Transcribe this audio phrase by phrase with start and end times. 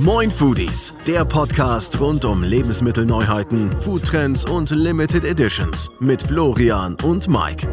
[0.00, 7.66] Moin Foodies, der Podcast rund um Lebensmittelneuheiten, Foodtrends und Limited Editions mit Florian und Mike.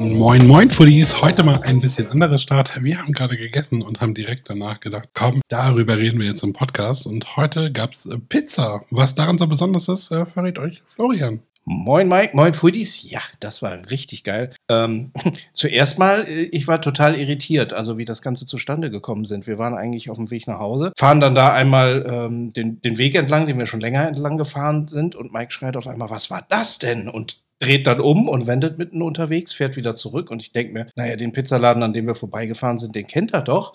[0.00, 1.22] Moin, moin, Foodies.
[1.22, 2.82] Heute mal ein bisschen anderer Start.
[2.82, 6.52] Wir haben gerade gegessen und haben direkt danach gedacht, komm, darüber reden wir jetzt im
[6.52, 7.06] Podcast.
[7.06, 8.80] Und heute gab's äh, Pizza.
[8.90, 11.40] Was daran so besonders ist, äh, verrät euch Florian.
[11.64, 13.10] Moin Mike, moin Foodies.
[13.10, 14.50] Ja, das war richtig geil.
[14.68, 15.12] Ähm,
[15.52, 19.46] zuerst mal, äh, ich war total irritiert, also wie das Ganze zustande gekommen sind.
[19.46, 22.96] Wir waren eigentlich auf dem Weg nach Hause, fahren dann da einmal ähm, den, den
[22.96, 26.30] Weg entlang, den wir schon länger entlang gefahren sind und Mike schreit auf einmal, was
[26.30, 27.08] war das denn?
[27.08, 30.86] Und dreht dann um und wendet mitten unterwegs, fährt wieder zurück und ich denke mir,
[30.96, 33.74] naja, den Pizzaladen, an dem wir vorbeigefahren sind, den kennt er doch.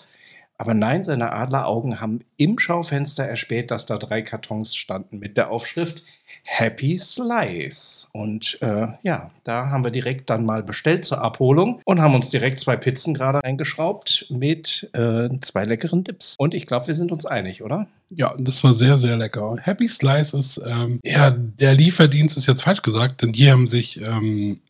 [0.58, 5.50] Aber nein, seine Adleraugen haben im Schaufenster erspäht, dass da drei Kartons standen mit der
[5.50, 6.02] Aufschrift
[6.42, 8.08] Happy Slice.
[8.12, 12.30] Und äh, ja, da haben wir direkt dann mal bestellt zur Abholung und haben uns
[12.30, 16.34] direkt zwei Pizzen gerade eingeschraubt mit äh, zwei leckeren Dips.
[16.38, 17.86] Und ich glaube, wir sind uns einig, oder?
[18.10, 19.56] Ja, das war sehr, sehr lecker.
[19.60, 24.00] Happy Slice ist, ähm, ja, der Lieferdienst ist jetzt falsch gesagt, denn die haben sich
[24.00, 24.60] ähm,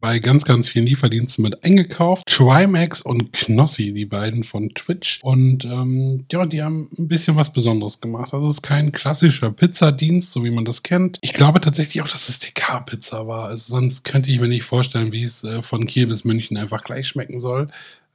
[0.00, 2.26] bei ganz, ganz vielen Lieferdiensten mit eingekauft.
[2.26, 5.20] Trimax und Knossi, die beiden von Twitch.
[5.22, 8.34] Und ähm, ja, die haben ein bisschen was Besonderes gemacht.
[8.34, 11.18] Also es ist kein klassischer Pizzadienst, so wie man das kennt.
[11.22, 13.46] Ich glaube tatsächlich auch, dass es TK-Pizza war.
[13.46, 16.82] Also sonst könnte ich mir nicht vorstellen, wie es äh, von Kiel bis München einfach
[16.82, 17.68] gleich schmecken soll.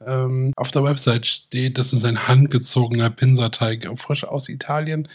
[0.06, 5.08] Ähm, auf der Website steht, das ist ein handgezogener Pinsateig, frisch aus Italien.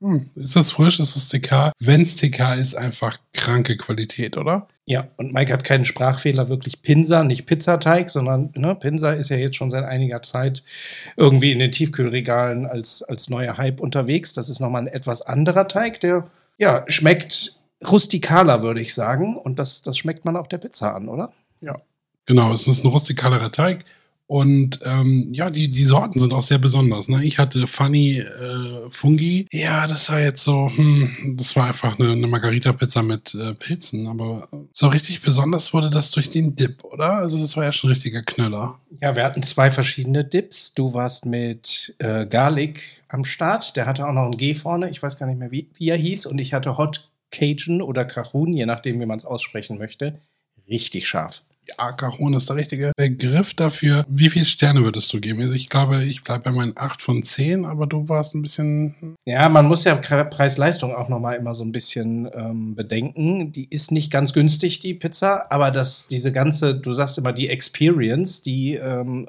[0.00, 1.00] Hm, ist das frisch?
[1.00, 1.72] Ist das TK?
[1.78, 4.68] Wenn es TK ist, einfach kranke Qualität, oder?
[4.84, 9.36] Ja, und Mike hat keinen Sprachfehler, wirklich Pinsa, nicht Pizzateig, sondern ne, Pinsa ist ja
[9.36, 10.62] jetzt schon seit einiger Zeit
[11.16, 14.32] irgendwie in den Tiefkühlregalen als, als neuer Hype unterwegs.
[14.32, 16.24] Das ist nochmal ein etwas anderer Teig, der
[16.58, 19.36] ja schmeckt rustikaler, würde ich sagen.
[19.36, 21.32] Und das, das schmeckt man auch der Pizza an, oder?
[21.60, 21.74] Ja,
[22.26, 22.52] genau.
[22.52, 23.84] Es ist ein rustikalerer Teig.
[24.28, 27.08] Und ähm, ja, die, die Sorten sind auch sehr besonders.
[27.08, 27.24] Ne?
[27.24, 29.46] Ich hatte Funny äh, Fungi.
[29.52, 34.08] Ja, das war jetzt so, hm, das war einfach eine, eine Margarita-Pizza mit äh, Pilzen.
[34.08, 37.12] Aber so richtig besonders wurde das durch den Dip, oder?
[37.18, 38.80] Also das war ja schon ein richtiger Knüller.
[39.00, 40.74] Ja, wir hatten zwei verschiedene Dips.
[40.74, 43.76] Du warst mit äh, Garlic am Start.
[43.76, 44.90] Der hatte auch noch ein G vorne.
[44.90, 46.26] Ich weiß gar nicht mehr, wie, wie er hieß.
[46.26, 50.18] Und ich hatte Hot Cajun oder Cajun, je nachdem, wie man es aussprechen möchte.
[50.68, 54.04] Richtig scharf ja, Cajon ist der richtige Begriff dafür.
[54.08, 55.40] Wie viele Sterne würdest du geben?
[55.40, 59.16] Also ich glaube, ich bleibe bei meinen 8 von 10, aber du warst ein bisschen.
[59.24, 63.52] Ja, man muss ja Preis-Leistung auch nochmal immer so ein bisschen ähm, bedenken.
[63.52, 67.48] Die ist nicht ganz günstig, die Pizza, aber das, diese ganze, du sagst immer, die
[67.48, 69.28] Experience, die ähm,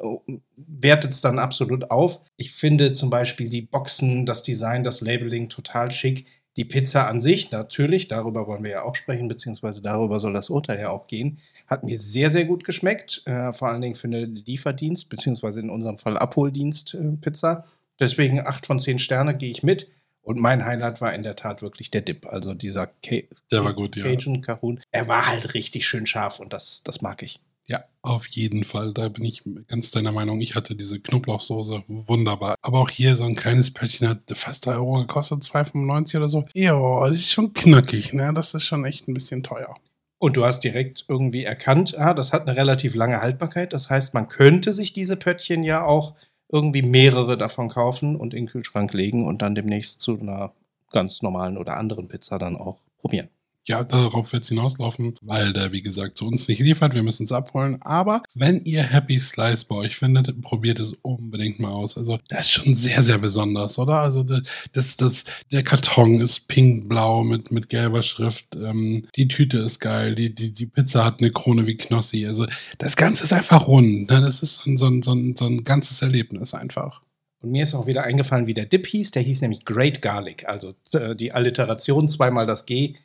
[0.56, 2.22] wertet es dann absolut auf.
[2.38, 6.26] Ich finde zum Beispiel die Boxen, das Design, das Labeling total schick.
[6.58, 10.50] Die Pizza an sich, natürlich, darüber wollen wir ja auch sprechen, beziehungsweise darüber soll das
[10.50, 13.22] Urteil ja auch gehen, hat mir sehr, sehr gut geschmeckt.
[13.26, 17.64] Äh, vor allen Dingen für eine Lieferdienst, beziehungsweise in unserem Fall Abholdienst äh, Pizza.
[18.00, 19.90] Deswegen 8 von 10 Sterne gehe ich mit.
[20.22, 22.26] Und mein Highlight war in der Tat wirklich der Dip.
[22.26, 23.16] Also dieser Ca
[23.50, 24.42] der war gut, Cajun ja.
[24.42, 24.82] Cajun.
[24.92, 27.40] Er war halt richtig schön scharf und das, das mag ich.
[27.66, 28.94] Ja, auf jeden Fall.
[28.94, 30.42] Da bin ich ganz deiner Meinung.
[30.42, 32.56] Ich hatte diese Knoblauchsoße wunderbar.
[32.62, 36.46] Aber auch hier so ein kleines Pöttchen hat fast 3 Euro gekostet, 2,95 oder so.
[36.54, 38.34] Ja, das ist schon knackig, ne?
[38.34, 39.76] Das ist schon echt ein bisschen teuer.
[40.20, 43.74] Und du hast direkt irgendwie erkannt, ah, das hat eine relativ lange Haltbarkeit.
[43.74, 46.16] Das heißt, man könnte sich diese Pöttchen ja auch
[46.50, 50.54] irgendwie mehrere davon kaufen und in den Kühlschrank legen und dann demnächst zu einer
[50.92, 53.30] ganz normalen oder anderen Pizza dann auch probieren
[53.68, 56.94] ja, darauf wird es hinauslaufen, weil der, wie gesagt, zu uns nicht liefert.
[56.94, 57.78] Wir müssen es abholen.
[57.82, 61.98] Aber wenn ihr Happy Slice bei euch findet, probiert es unbedingt mal aus.
[61.98, 64.00] Also, das ist schon sehr, sehr besonders, oder?
[64.00, 68.56] Also, das, das, der Karton ist pink-blau mit, mit gelber Schrift.
[68.56, 70.16] Ähm, die Tüte ist geil.
[70.16, 72.26] Die, die, die Pizza hat eine Krone wie Knossi.
[72.26, 74.10] Also, das Ganze ist einfach rund.
[74.10, 74.22] Ne?
[74.22, 77.02] Das ist so ein, so, ein, so, ein, so ein ganzes Erlebnis einfach.
[77.42, 79.12] Und mir ist auch wieder eingefallen, wie der Dip hieß.
[79.12, 80.48] Der hieß nämlich Great Garlic.
[80.48, 82.96] Also äh, die Alliteration, zweimal das G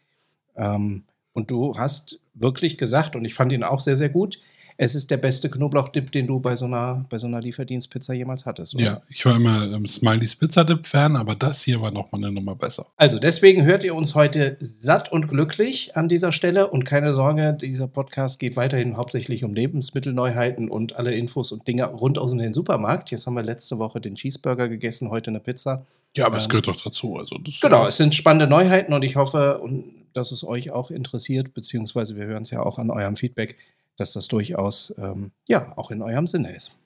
[0.56, 4.40] ähm, und du hast wirklich gesagt, und ich fand ihn auch sehr, sehr gut,
[4.76, 8.46] es ist der beste Knoblauchdip, den du bei so einer, bei so einer Lieferdienstpizza jemals
[8.46, 8.74] hattest.
[8.74, 8.84] Oder?
[8.84, 12.86] Ja, ich war immer ähm, Smileys Pizza-Dip-Fan, aber das hier war nochmal eine Nummer besser.
[12.96, 17.56] Also deswegen hört ihr uns heute satt und glücklich an dieser Stelle und keine Sorge,
[17.60, 22.54] dieser Podcast geht weiterhin hauptsächlich um Lebensmittelneuheiten und alle Infos und Dinge rund aus dem
[22.54, 23.10] Supermarkt.
[23.10, 25.84] Jetzt haben wir letzte Woche den Cheeseburger gegessen, heute eine Pizza.
[26.16, 27.16] Ja, aber ähm, es gehört doch dazu.
[27.16, 29.62] Also genau, es sind spannende Neuheiten und ich hoffe,
[30.12, 33.56] dass es euch auch interessiert, beziehungsweise wir hören es ja auch an eurem Feedback
[33.96, 36.76] dass das durchaus ähm, ja auch in eurem Sinne ist.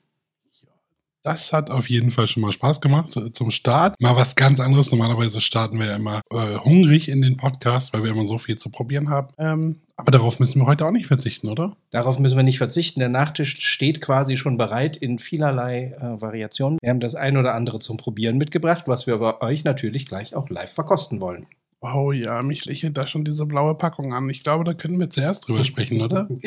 [1.27, 3.99] Das hat auf jeden Fall schon mal Spaß gemacht zum Start.
[3.99, 4.91] Mal was ganz anderes.
[4.91, 8.55] Normalerweise starten wir ja immer äh, hungrig in den Podcast, weil wir immer so viel
[8.55, 9.33] zu probieren haben.
[9.37, 11.75] Ähm, aber darauf müssen wir heute auch nicht verzichten, oder?
[11.89, 13.01] Darauf müssen wir nicht verzichten.
[13.01, 16.79] Der Nachtisch steht quasi schon bereit in vielerlei äh, Variationen.
[16.81, 20.33] Wir haben das ein oder andere zum Probieren mitgebracht, was wir bei euch natürlich gleich
[20.33, 21.45] auch live verkosten wollen.
[21.81, 24.29] Oh ja, mich lächelt da schon diese blaue Packung an.
[24.29, 26.29] Ich glaube, da können wir zuerst drüber sprechen, oder?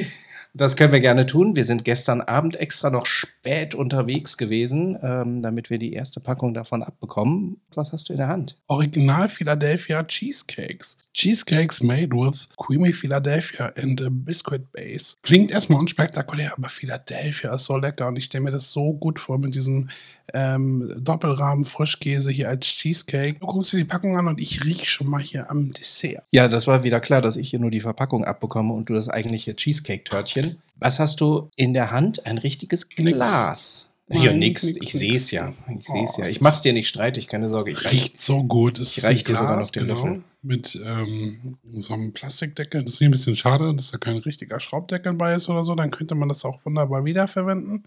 [0.53, 1.55] Das können wir gerne tun.
[1.55, 6.55] Wir sind gestern Abend extra noch spät unterwegs gewesen, ähm, damit wir die erste Packung
[6.55, 7.61] davon abbekommen.
[7.75, 8.57] Was hast du in der Hand?
[8.67, 10.99] Original Philadelphia Cheesecakes.
[11.13, 15.17] Cheesecakes made with creamy Philadelphia and a biscuit base.
[15.23, 19.21] Klingt erstmal unspektakulär, aber Philadelphia ist so lecker und ich stelle mir das so gut
[19.21, 19.89] vor mit diesem
[20.35, 23.39] ähm, Doppelrahmen Frischkäse hier als Cheesecake.
[23.41, 26.25] Du guckst dir die Packung an und ich rieche schon mal hier am Dessert.
[26.31, 29.09] Ja, das war wieder klar, dass ich hier nur die Verpackung abbekomme und du das
[29.09, 30.59] eigentliche Cheesecake-Törtchen.
[30.77, 32.27] Was hast du in der Hand?
[32.27, 33.91] Ein richtiges Glas.
[34.13, 34.65] Nein, ja, nix.
[34.65, 34.99] nix, Ich nix.
[34.99, 35.53] sehe es ja.
[35.79, 36.29] Ich sehe es Oh, ja.
[36.29, 37.71] Ich mach's dir nicht streitig, keine Sorge.
[37.71, 38.81] Ich Riecht so gut.
[38.81, 40.23] Es Ich reich dir sogar noch den Löffel.
[40.43, 42.83] Mit ähm, so einem Plastikdeckel.
[42.83, 45.77] Das ist mir ein bisschen schade, dass da kein richtiger Schraubdeckel bei ist oder so.
[45.77, 47.85] Dann könnte man das auch wunderbar wiederverwenden.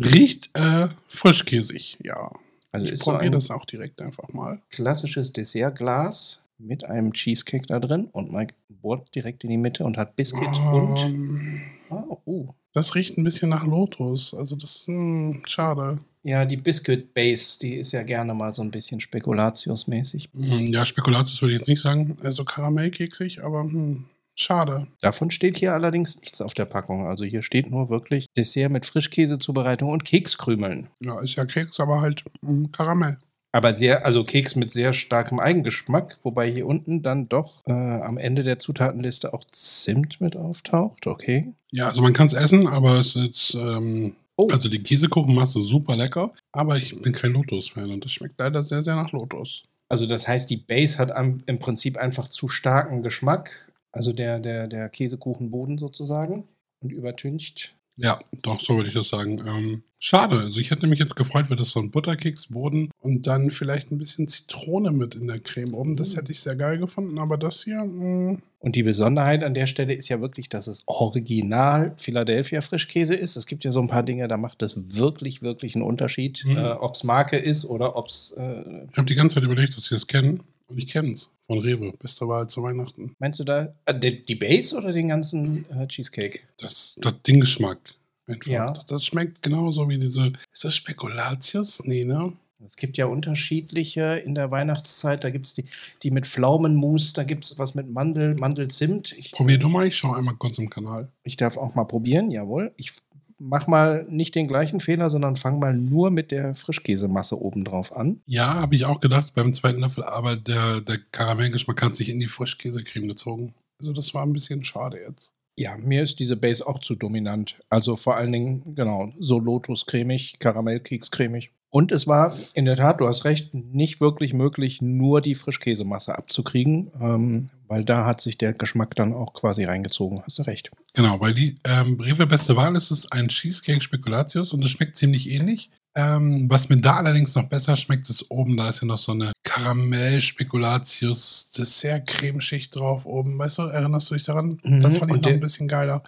[0.00, 2.30] Riecht äh, frischkäsig, ja.
[2.72, 4.60] Also ich ist so probiere ein das auch direkt einfach mal.
[4.70, 9.96] klassisches Dessertglas mit einem Cheesecake da drin und Mike bohrt direkt in die Mitte und
[9.96, 10.98] hat Biscuit und.
[10.98, 11.60] Ähm,
[11.90, 12.48] Oh, uh.
[12.74, 14.34] das riecht ein bisschen nach Lotus.
[14.34, 15.98] Also das, hm, schade.
[16.22, 20.28] Ja, die Biscuit Base, die ist ja gerne mal so ein bisschen spekulatiusmäßig.
[20.34, 22.18] Hm, Ja, Spekulatius würde ich jetzt nicht sagen.
[22.22, 24.04] Also karamellkeksig, aber hm,
[24.38, 24.86] schade.
[25.00, 27.06] Davon steht hier allerdings nichts auf der Packung.
[27.06, 30.88] Also hier steht nur wirklich Dessert mit Frischkäsezubereitung und Kekskrümeln.
[31.00, 33.18] Ja, ist ja Keks, aber halt hm, Karamell.
[33.50, 38.18] Aber sehr, also Keks mit sehr starkem Eigengeschmack, wobei hier unten dann doch äh, am
[38.18, 41.06] Ende der Zutatenliste auch Zimt mit auftaucht.
[41.06, 41.54] Okay.
[41.72, 44.48] Ja, also man kann es essen, aber es ist, ähm, Oh.
[44.52, 48.82] also die Käsekuchenmasse super lecker, aber ich bin kein Lotus-Fan und das schmeckt leider sehr,
[48.82, 49.64] sehr nach Lotus.
[49.88, 53.67] Also das heißt, die Base hat am, im Prinzip einfach zu starken Geschmack.
[53.92, 56.44] Also der, der, der Käsekuchenboden sozusagen.
[56.80, 57.74] Und übertüncht.
[57.96, 59.40] Ja, doch, so würde ich das sagen.
[59.44, 63.50] Ähm, schade, also ich hätte mich jetzt gefreut, wäre das so ein Butterkeksboden und dann
[63.50, 65.96] vielleicht ein bisschen Zitrone mit in der Creme oben.
[65.96, 69.66] Das hätte ich sehr geil gefunden, aber das hier, mh, Und die Besonderheit an der
[69.66, 73.36] Stelle ist ja wirklich, dass es original Philadelphia Frischkäse ist.
[73.36, 76.56] Es gibt ja so ein paar Dinge, da macht das wirklich, wirklich einen Unterschied, Mhm.
[76.56, 78.30] äh, ob es Marke ist oder ob es.
[78.38, 80.42] Äh, ich habe die ganze Zeit überlegt, dass ich das kenne und
[80.76, 81.92] ich kenne es von Rewe.
[81.98, 83.14] Beste Wahl zu Weihnachten.
[83.18, 86.40] meinst du da äh, die, die Base oder den ganzen äh, Cheesecake?
[86.58, 87.78] Das, das den Geschmack
[88.26, 88.46] einfach.
[88.50, 88.66] Ja.
[88.66, 91.82] Das, das schmeckt genauso wie diese, ist das Spekulatius?
[91.84, 92.32] Nee, ne?
[92.64, 95.22] Es gibt ja unterschiedliche in der Weihnachtszeit.
[95.22, 95.64] Da gibt es die,
[96.02, 99.14] die mit Pflaumenmus, da gibt es was mit Mandel, Mandelzimt.
[99.16, 101.12] Ich, Probier du mal, ich schaue einmal kurz im Kanal.
[101.22, 102.72] ich darf auch mal probieren, jawohl.
[102.76, 102.92] Ich
[103.38, 108.20] mach mal nicht den gleichen Fehler, sondern fang mal nur mit der Frischkäsemasse obendrauf an.
[108.26, 112.20] Ja, habe ich auch gedacht beim zweiten Löffel, aber der, der Karamellgeschmack hat sich in
[112.20, 113.54] die Frischkäsecreme gezogen.
[113.78, 115.34] Also das war ein bisschen schade jetzt.
[115.56, 117.58] Ja, mir ist diese Base auch zu dominant.
[117.68, 121.50] Also vor allen Dingen, genau, so Lotus-cremig, Karamellkeks-cremig.
[121.70, 126.16] Und es war in der Tat, du hast recht, nicht wirklich möglich, nur die Frischkäsemasse
[126.16, 130.22] abzukriegen, ähm, weil da hat sich der Geschmack dann auch quasi reingezogen.
[130.24, 130.70] Hast du recht.
[130.94, 134.96] Genau, weil die ähm, Rewe Beste Wahl ist es ein Cheesecake Spekulatius und es schmeckt
[134.96, 135.68] ziemlich ähnlich.
[135.94, 139.12] Ähm, was mir da allerdings noch besser schmeckt, ist oben, da ist ja noch so
[139.12, 143.38] eine Karamell-Spekulatius Dessert-Cremeschicht drauf oben.
[143.38, 144.58] Weißt du, erinnerst du dich daran?
[144.62, 146.02] Mhm, Das fand ich noch ein bisschen geiler.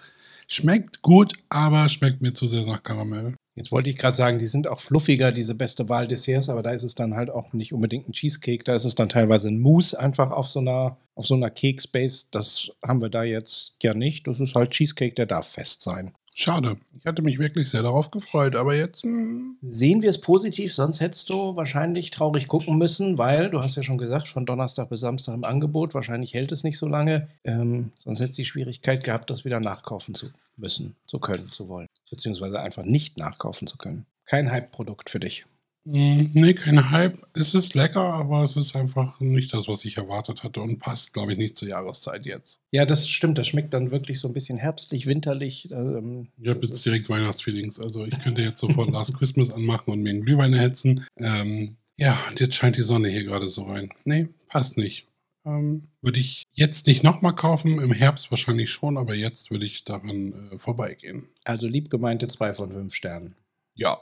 [0.49, 3.35] Schmeckt gut, aber schmeckt mir zu sehr nach Karamell.
[3.61, 6.71] Jetzt wollte ich gerade sagen, die sind auch fluffiger, diese beste Wahl Desserts, aber da
[6.71, 9.61] ist es dann halt auch nicht unbedingt ein Cheesecake, da ist es dann teilweise ein
[9.61, 12.29] Mousse einfach auf so einer, auf so einer Keksbase.
[12.31, 14.27] Das haben wir da jetzt ja nicht.
[14.27, 16.13] Das ist halt Cheesecake, der darf fest sein.
[16.35, 16.79] Schade.
[16.99, 19.03] Ich hatte mich wirklich sehr darauf gefreut, aber jetzt.
[19.03, 23.77] hm, Sehen wir es positiv, sonst hättest du wahrscheinlich traurig gucken müssen, weil du hast
[23.77, 25.93] ja schon gesagt, von Donnerstag bis Samstag im Angebot.
[25.93, 27.29] Wahrscheinlich hält es nicht so lange.
[27.45, 31.69] Ähm, sonst hättest du die Schwierigkeit gehabt, das wieder nachkaufen zu müssen, zu können, zu
[31.69, 31.90] wollen.
[32.11, 34.07] Beziehungsweise einfach nicht nachkaufen zu können.
[34.27, 35.45] Kein Hype-Produkt für dich.
[35.85, 37.19] Mm, Nee, kein Hype.
[37.33, 41.13] Es ist lecker, aber es ist einfach nicht das, was ich erwartet hatte und passt,
[41.15, 42.61] glaube ich, nicht zur Jahreszeit jetzt.
[42.71, 43.39] Ja, das stimmt.
[43.39, 45.71] Das schmeckt dann wirklich so ein bisschen herbstlich, winterlich.
[45.71, 47.81] Ähm, Ich habe jetzt direkt Weihnachtsfeelings.
[47.81, 51.07] Also ich könnte jetzt sofort Last Christmas anmachen und mir einen Glühwein erhitzen.
[51.17, 53.91] Ähm, ja, und jetzt scheint die Sonne hier gerade so rein.
[54.05, 55.07] Nee, passt nicht.
[55.45, 59.85] Ähm, würde ich jetzt nicht nochmal kaufen, im Herbst wahrscheinlich schon, aber jetzt würde ich
[59.85, 61.29] daran äh, vorbeigehen.
[61.45, 63.37] Also lieb gemeinte zwei von fünf Sternen.
[63.75, 63.99] Ja,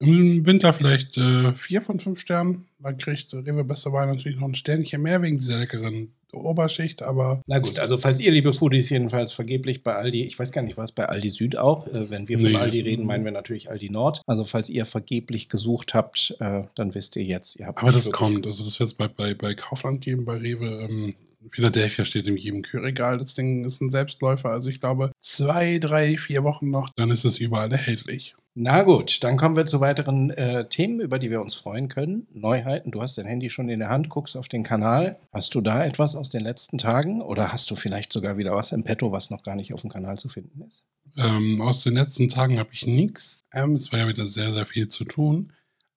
[0.00, 2.66] Im Winter vielleicht äh, vier von fünf Sternen.
[2.78, 7.42] Da kriegt Rewe Beste Wein natürlich noch ein Sternchen mehr wegen dieser leckeren Oberschicht, aber.
[7.46, 10.76] Na gut, also falls ihr, liebe Foodies, jedenfalls vergeblich bei Aldi, ich weiß gar nicht,
[10.76, 12.56] was bei Aldi Süd auch, äh, wenn wir von Nee.
[12.56, 14.22] Aldi reden, meinen wir natürlich Aldi Nord.
[14.26, 18.10] Also falls ihr vergeblich gesucht habt, äh, dann wisst ihr jetzt, ihr habt Aber das
[18.10, 18.46] kommt.
[18.46, 20.88] Also das wird es bei, bei, bei Kaufland geben, bei Rewe.
[20.88, 21.14] Ähm,
[21.50, 23.18] Philadelphia steht in jedem Kühlregal.
[23.18, 24.50] Das Ding ist ein Selbstläufer.
[24.50, 28.34] Also ich glaube, zwei, drei, vier Wochen noch, dann ist es überall erhältlich.
[28.56, 32.28] Na gut, dann kommen wir zu weiteren äh, Themen, über die wir uns freuen können.
[32.32, 35.18] Neuheiten, du hast dein Handy schon in der Hand, guckst auf den Kanal.
[35.32, 38.70] Hast du da etwas aus den letzten Tagen oder hast du vielleicht sogar wieder was
[38.70, 40.86] im Petto, was noch gar nicht auf dem Kanal zu finden ist?
[41.16, 43.42] Ähm, aus den letzten Tagen habe ich nichts.
[43.52, 45.52] Ähm, es war ja wieder sehr, sehr viel zu tun.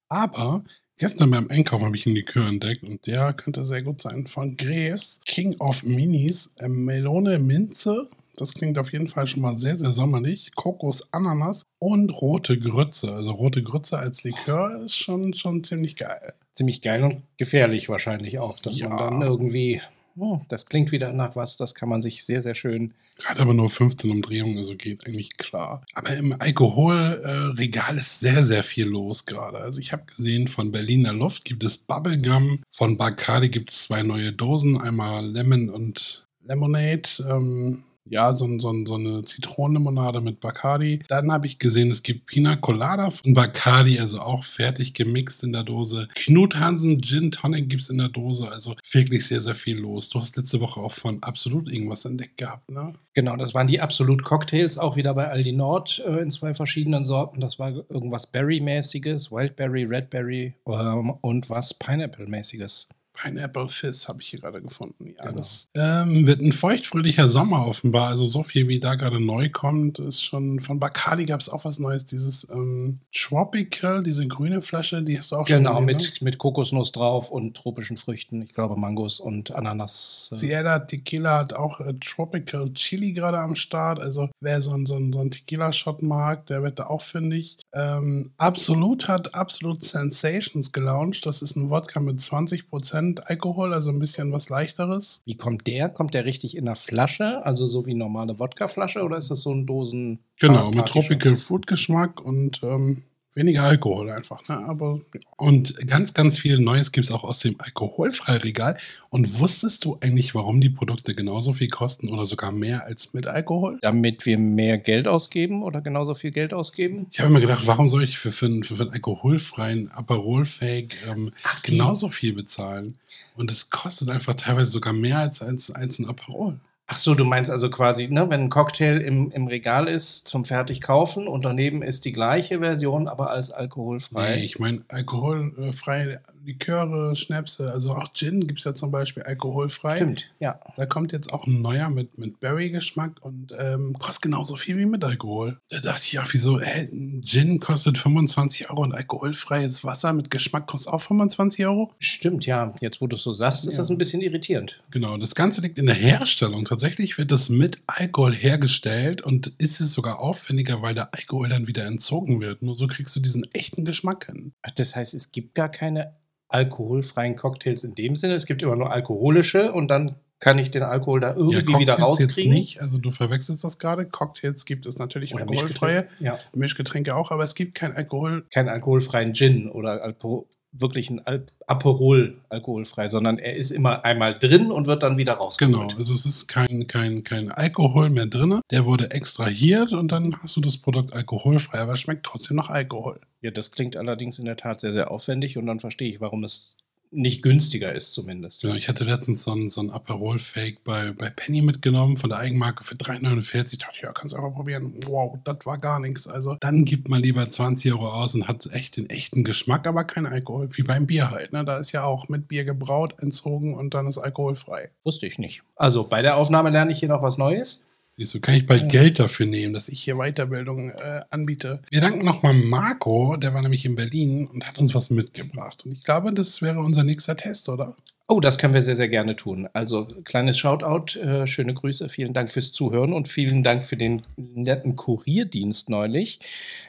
[0.09, 0.63] Aber
[0.97, 4.57] gestern beim Einkaufen habe ich einen Likör entdeckt und der könnte sehr gut sein von
[4.57, 5.19] Graves.
[5.25, 6.55] King of Minis.
[6.57, 8.09] Ähm, Melone, Minze.
[8.37, 10.51] Das klingt auf jeden Fall schon mal sehr, sehr sommerlich.
[10.55, 13.11] Kokos, Ananas und rote Grütze.
[13.11, 16.33] Also rote Grütze als Likör ist schon, schon ziemlich geil.
[16.53, 18.89] Ziemlich geil und gefährlich wahrscheinlich auch, dass Ja.
[18.89, 19.81] man dann irgendwie,
[20.15, 22.93] oh, das klingt wieder nach was, das kann man sich sehr, sehr schön
[23.25, 25.81] Hat aber nur 15 Umdrehungen, also geht eigentlich klar.
[25.95, 29.57] Aber im Alkoholregal ist sehr, sehr viel los gerade.
[29.57, 34.03] Also ich habe gesehen, von Berliner Luft gibt es Bubblegum, von Bacardi gibt es zwei
[34.03, 37.01] neue Dosen, einmal Lemon und Lemonade.
[37.27, 40.99] Ähm, ja, so, so, so eine Zitronenlimonade mit Bacardi.
[41.07, 45.53] Dann habe ich gesehen, es gibt Pina Colada von Bacardi, also auch fertig gemixt in
[45.53, 46.07] der Dose.
[46.15, 50.09] Knut Hansen Gin Tonic gibt es in der Dose, also wirklich sehr, sehr viel los.
[50.09, 52.93] Du hast letzte Woche auch von Absolut irgendwas entdeckt gehabt, ne?
[53.13, 57.03] Genau, das waren die Absolut Cocktails, auch wieder bei Aldi Nord äh, in zwei verschiedenen
[57.03, 57.39] Sorten.
[57.39, 62.89] Das war irgendwas Berry-mäßiges, Wildberry, Redberry ähm, und was Pineapple-mäßiges.
[63.21, 65.07] Pineapple Fizz habe ich hier gerade gefunden.
[65.17, 65.37] Ja, Genau.
[65.39, 68.09] das ähm, wird ein feuchtfröhlicher Sommer offenbar.
[68.09, 71.65] Also so viel, wie da gerade neu kommt, ist schon von Bacardi gab es auch
[71.65, 72.05] was Neues.
[72.05, 76.37] Dieses ähm, Tropical, diese grüne Flasche, die hast du auch schon Genau, gesehen, mit, mit
[76.37, 78.41] Kokosnuss drauf und tropischen Früchten.
[78.43, 80.29] Ich glaube Mangos und Ananas.
[80.31, 80.37] ne?
[80.37, 83.99] äh, Sierra Tequila hat auch äh, Tropical Chili gerade am Start.
[83.99, 87.57] Also wer so, so, so ein Tequila-Shot mag, der wird da auch fündig.
[87.73, 91.25] Ähm, Absolut hat Absolut Sensations gelauncht.
[91.25, 95.21] Das ist ein Wodka mit 20% Alkohol, also ein bisschen was leichteres.
[95.25, 95.89] Wie kommt der?
[95.89, 97.45] Kommt der richtig in der Flasche?
[97.45, 100.19] Also so wie normale Wodkaflasche oder ist das so ein Dosen?
[100.39, 100.85] Genau, mit?
[100.85, 103.03] Tropical Fruit Geschmack und ähm,
[103.37, 104.45] weniger Alkohol einfach.
[104.49, 104.57] Ne?
[104.57, 104.99] Aber,
[105.37, 108.77] und ganz, ganz viel Neues gibt es auch aus dem Alkoholfreiregal.
[109.09, 113.27] Und wusstest du eigentlich, warum die Produkte genauso viel kosten oder sogar mehr als mit
[113.27, 113.77] Alkohol?
[113.81, 117.07] Damit wir mehr Geld ausgeben oder genauso viel Geld ausgeben?
[117.11, 121.31] Ich habe mir gedacht, warum soll ich für, für, einen- für einen alkoholfreien Aperol-Fake ähm,
[121.63, 122.97] genauso viel bezahlen?
[123.35, 126.59] Und es kostet einfach teilweise sogar mehr als, als, als ein Aperol.
[126.89, 130.45] Ach so, du meinst also quasi, ne, wenn ein Cocktail im, im Regal ist zum
[130.45, 134.35] fertig kaufen und daneben ist die gleiche Version, aber als alkoholfrei.
[134.35, 139.97] Nee, ich meine alkoholfreie Liköre, Schnäpse, also auch Gin gibt es ja zum Beispiel alkoholfrei.
[139.97, 140.59] Stimmt, ja.
[140.77, 144.85] Da kommt jetzt auch ein neuer mit, mit Berry-Geschmack und ähm, kostet genauso viel wie
[144.85, 145.59] mit Alkohol.
[145.69, 150.31] Da dachte ich auch, wieso, hä, ein Gin kostet 25 Euro und alkoholfreies Wasser mit
[150.31, 151.91] Geschmack kostet auch 25 Euro?
[151.99, 152.73] Stimmt, ja.
[152.79, 153.79] Jetzt, wo du es so sagst, ist Ja.
[153.81, 154.81] das ein bisschen irritierend.
[154.89, 156.63] Genau, das Ganze liegt in der Herstellung.
[156.63, 161.67] Tatsächlich wird es mit Alkohol hergestellt und ist es sogar aufwendiger, weil der Alkohol dann
[161.67, 162.61] wieder entzogen wird.
[162.61, 164.53] Nur so kriegst du diesen echten Geschmack hin.
[164.61, 166.15] Ach, Das heißt, es gibt gar keine
[166.49, 168.35] alkoholfreien Cocktails in dem Sinne.
[168.35, 172.19] Es gibt immer nur alkoholische und dann kann ich den Alkohol da irgendwie wieder Cocktails
[172.19, 172.53] jetzt rauskriegen.
[172.53, 174.05] nicht, also du verwechselst das gerade.
[174.05, 176.23] Cocktails gibt es natürlich Oder alkoholfreie, Mischgetränke.
[176.23, 176.39] Ja.
[176.53, 178.45] Mischgetränke auch, aber es gibt kein Alkohol.
[178.51, 180.47] Keinen alkoholfreien Gin oder Alpo
[180.79, 185.33] wirklich ein Al Aperol alkoholfrei, sondern er ist immer einmal drin und wird dann wieder
[185.33, 185.75] rausgeholt.
[185.75, 188.61] Genau, also es ist kein, kein, kein Alkohol mehr drin.
[188.71, 192.69] Der wurde extrahiert und dann hast du das Produkt alkoholfrei, aber es schmeckt trotzdem nach
[192.69, 193.19] Alkohol.
[193.41, 196.45] Ja, das klingt allerdings in der Tat sehr, sehr aufwendig und dann verstehe ich, warum
[196.45, 196.77] es
[197.11, 198.61] nicht günstiger ist zumindest.
[198.61, 202.39] Genau, ich hatte letztens so ein, so ein Aperol-Fake bei, bei Penny mitgenommen von der
[202.39, 203.73] Eigenmarke für 3,49.
[203.73, 204.93] Ich dachte, ja, kannst du einfach probieren.
[205.05, 206.27] Wow, das war gar nichts.
[206.27, 210.03] Also dann gibt man lieber 20 Euro aus und hat echt den echten Geschmack, aber
[210.03, 210.69] kein Alkohol.
[210.73, 211.53] Wie beim Bier halt.
[211.53, 211.63] Ne?
[211.65, 214.89] Da ist ja auch mit Bier gebraut, entzogen und dann ist alkoholfrei.
[215.03, 215.63] Wusste ich nicht.
[215.75, 217.86] Also bei der Aufnahme lerne ich hier noch was Neues.
[218.17, 218.91] Siehst du, kann ich bald.
[218.91, 221.83] Geld dafür nehmen, dass ich hier Weiterbildung äh, anbiete.
[221.91, 225.85] Wir danken nochmal Marco, der war nämlich in Berlin und hat uns was mitgebracht.
[225.85, 227.95] Und ich glaube, das wäre unser nächster Test, oder?
[228.29, 229.69] Oh, das können wir sehr, sehr gerne tun.
[229.71, 234.21] Also kleines Shoutout, äh, schöne Grüße, vielen Dank fürs Zuhören und vielen Dank für den
[234.35, 236.39] netten Kurierdienst neulich.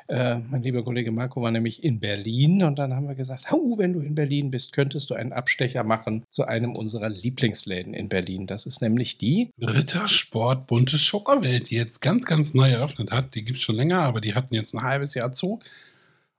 [0.08, 3.44] Äh, mein lieber Kollege Marco war nämlich in Berlin und dann haben wir gesagt,
[3.76, 8.08] wenn du in Berlin bist, könntest du einen Abstecher machen zu einem unserer Lieblingsläden in
[8.08, 8.48] Berlin.
[8.48, 13.36] Das ist nämlich die Rittersport Bunte Schokowelt, die jetzt ganz, ganz neu eröffnet hat.
[13.36, 15.60] Die gibt es schon länger, aber die hatten jetzt ein halbes Jahr zu.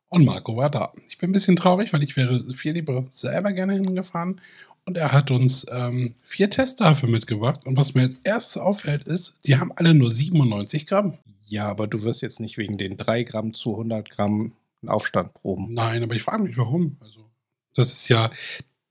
[0.10, 0.92] Und Marco war da.
[1.08, 4.42] Ich bin ein bisschen traurig, weil ich wäre viel lieber selber gerne hingefahren.
[4.86, 7.66] Und er hat uns ähm, vier Testtafeln mitgebracht.
[7.66, 11.20] Und was mir als erstes auffällt, ist, die haben alle nur 97 Gramm.
[11.48, 15.34] Ja, aber du wirst jetzt nicht wegen den 3 Gramm zu 100 Gramm einen Aufstand
[15.34, 15.74] proben.
[15.74, 16.98] Nein, aber ich frage mich, warum.
[17.00, 17.30] Also,
[17.74, 18.32] das ist ja,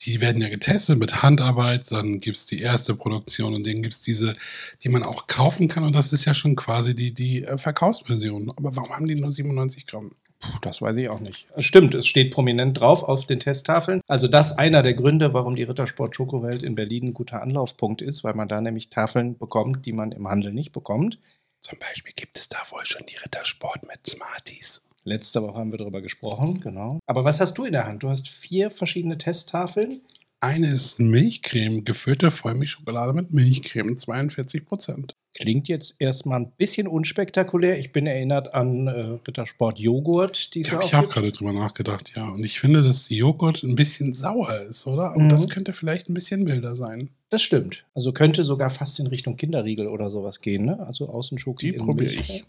[0.09, 3.95] die werden ja getestet mit Handarbeit, dann gibt es die erste Produktion und dann gibt
[3.95, 4.35] es diese,
[4.83, 8.51] die man auch kaufen kann und das ist ja schon quasi die, die äh, Verkaufsversion.
[8.57, 10.13] Aber warum haben die nur 97 Gramm?
[10.41, 11.47] Puh, das weiß ich auch nicht.
[11.59, 14.01] Stimmt, es steht prominent drauf auf den Testtafeln.
[14.07, 18.01] Also das ist einer der Gründe, warum die Rittersport Schokowelt in Berlin ein guter Anlaufpunkt
[18.01, 21.19] ist, weil man da nämlich Tafeln bekommt, die man im Handel nicht bekommt.
[21.61, 24.81] Zum Beispiel gibt es da wohl schon die Rittersport mit Smarties.
[25.05, 26.99] Letzte Woche haben wir darüber gesprochen, genau.
[27.07, 28.03] Aber was hast du in der Hand?
[28.03, 29.95] Du hast vier verschiedene Testtafeln.
[30.41, 35.17] Eine ist Milchcreme, gefüllte Vollmilchschokolade mit Milchcreme, 42 Prozent.
[35.35, 37.79] Klingt jetzt erstmal ein bisschen unspektakulär.
[37.79, 38.91] Ich bin erinnert an äh,
[39.27, 40.55] Rittersport Joghurt.
[40.55, 42.29] Die Ja, ich habe gerade drüber nachgedacht, ja.
[42.29, 45.11] Und ich finde, dass Joghurt ein bisschen sauer ist, oder?
[45.11, 45.29] Aber Mhm.
[45.29, 47.11] das könnte vielleicht ein bisschen milder sein.
[47.31, 47.85] Das stimmt.
[47.95, 50.79] Also könnte sogar fast in Richtung Kinderriegel oder sowas gehen, ne?
[50.87, 51.73] Also außen Schoki.
[51.73, 52.31] Die probiere Milch.
[52.31, 52.45] ich.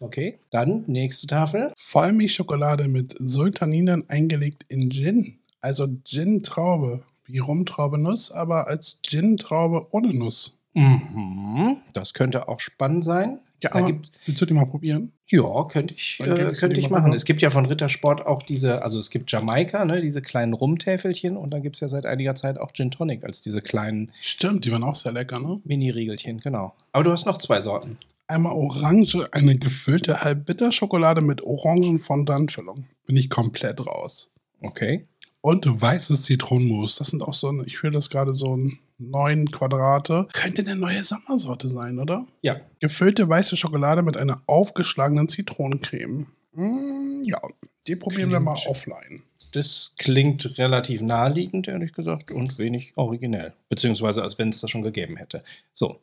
[0.00, 1.72] Okay, dann nächste Tafel.
[1.76, 5.38] Vollmilchschokolade mit Sultaninen eingelegt in Gin.
[5.60, 10.58] Also Gin-Traube, wie Rumtraube Nuss, aber als Gin-Traube ohne Nuss.
[10.74, 11.78] Mhm.
[11.94, 13.40] Das könnte auch spannend sein.
[13.62, 15.12] Ja, Da gibt, willst du die mal probieren?
[15.30, 17.04] ja, könnte ich, äh, könnte ich machen.
[17.06, 17.16] rüber.
[17.16, 21.38] Es gibt ja von Rittersport auch diese, also es gibt Jamaika, ne, diese kleinen Rumtäfelchen
[21.38, 24.66] und dann gibt es ja seit einiger Zeit auch Gin Tonic als diese kleinen Stimmt,
[24.66, 25.60] die waren auch sehr lecker, ne?
[25.64, 26.74] Mini-Riegelchen, genau.
[26.92, 27.96] Aber du hast noch zwei Sorten.
[28.26, 32.86] Einmal Orange, eine gefüllte Halbbitterschokolade mit Orangenfondantfüllung.
[33.06, 34.32] Bin ich komplett raus.
[34.62, 35.06] Okay.
[35.42, 36.96] Und weißes Zitronenmus.
[36.96, 40.26] Das sind auch so, ein- ich fühle das gerade so ein neun Quadrate.
[40.32, 42.26] Könnte eine neue Sommersorte sein, oder?
[42.40, 42.56] Ja.
[42.80, 46.26] Gefüllte weiße Schokolade mit einer aufgeschlagenen Zitronencreme.
[46.54, 47.38] Mm, ja,
[47.86, 49.22] die probieren wir mal Klingt- offline.
[49.52, 53.52] Das klingt relativ naheliegend, ehrlich gesagt, und wenig originell.
[53.68, 55.42] Beziehungsweise als wenn es das schon gegeben hätte.
[55.72, 56.00] So.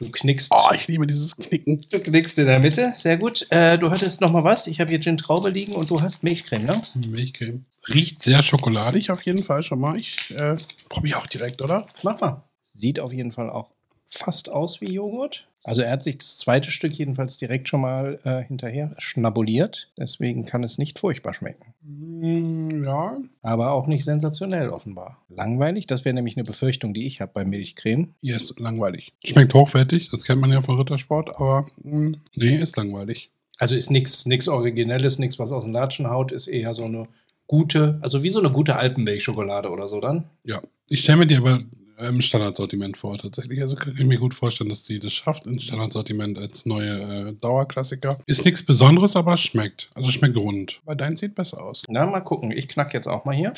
[0.00, 0.50] Du knickst.
[0.52, 1.84] Oh, ich liebe dieses Knicken.
[1.90, 3.46] Du knickst in der Mitte, sehr gut.
[3.50, 4.66] Äh, du hattest noch mal was.
[4.66, 6.82] Ich habe hier Gin Traube liegen und du hast Milchcreme, ne?
[6.94, 7.64] Milchcreme.
[7.88, 9.96] Riecht sehr schokoladig auf jeden Fall schon mal.
[9.96, 10.56] Ich äh,
[10.88, 11.86] probiere auch direkt, oder?
[12.02, 12.42] Mach mal.
[12.60, 13.73] Sieht auf jeden Fall auch
[14.14, 15.46] fast aus wie Joghurt.
[15.64, 19.90] Also er hat sich das zweite Stück jedenfalls direkt schon mal äh, hinterher schnabuliert.
[19.98, 21.72] Deswegen kann es nicht furchtbar schmecken.
[21.82, 23.16] Mm, ja.
[23.40, 25.22] Aber auch nicht sensationell offenbar.
[25.30, 28.14] Langweilig, das wäre nämlich eine Befürchtung, die ich habe bei Milchcreme.
[28.20, 29.14] Yes, langweilig.
[29.24, 33.30] Schmeckt hochwertig, das kennt man ja von Rittersport, aber mm, nee, ist langweilig.
[33.58, 37.08] Also ist nichts Originelles, nichts, was aus dem Latschen haut, ist eher so eine
[37.46, 40.24] gute, also wie so eine gute Alpenmilchschokolade oder so dann.
[40.44, 40.60] Ja.
[40.88, 41.60] Ich stelle mir die aber
[41.98, 43.60] im Standardsortiment vor, tatsächlich.
[43.60, 47.32] Also kann ich mir gut vorstellen, dass die das schafft ins Standardsortiment als neue äh,
[47.34, 48.18] Dauerklassiker.
[48.26, 49.90] Ist nichts Besonderes, aber schmeckt.
[49.94, 50.80] Also schmeckt rund.
[50.84, 51.82] Weil dein sieht besser aus.
[51.88, 52.52] Na, mal gucken.
[52.52, 53.52] Ich knack jetzt auch mal hier.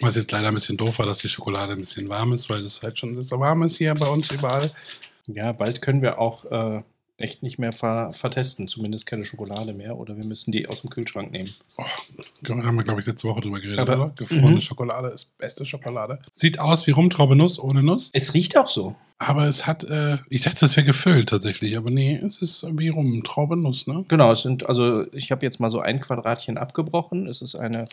[0.00, 2.62] Was jetzt leider ein bisschen doof war, dass die Schokolade ein bisschen warm ist, weil
[2.62, 4.70] es halt schon sehr warm ist hier bei uns überall.
[5.26, 6.82] Ja, bald können wir auch äh,
[7.18, 8.68] echt nicht mehr ver vertesten.
[8.68, 9.98] Zumindest keine Schokolade mehr.
[9.98, 11.50] Oder wir müssen die aus dem Kühlschrank nehmen.
[11.76, 11.84] Oh,
[12.48, 14.12] haben wir, glaube ich, letzte Woche drüber geredet, Aber- oder?
[14.16, 14.60] Gefrorene Mhm.
[14.60, 16.20] Schokolade ist beste Schokolade.
[16.32, 18.10] Sieht aus wie Rumtraube Nuss ohne Nuss.
[18.12, 18.94] Es riecht auch so.
[19.18, 22.88] Aber es hat, äh, ich dachte, das wäre gefüllt tatsächlich, aber nee, es ist wie
[22.88, 24.04] rum, Traube Nuss, ne?
[24.06, 27.26] Genau, es sind, also ich habe jetzt mal so ein Quadratchen abgebrochen.
[27.26, 27.86] Es ist eine,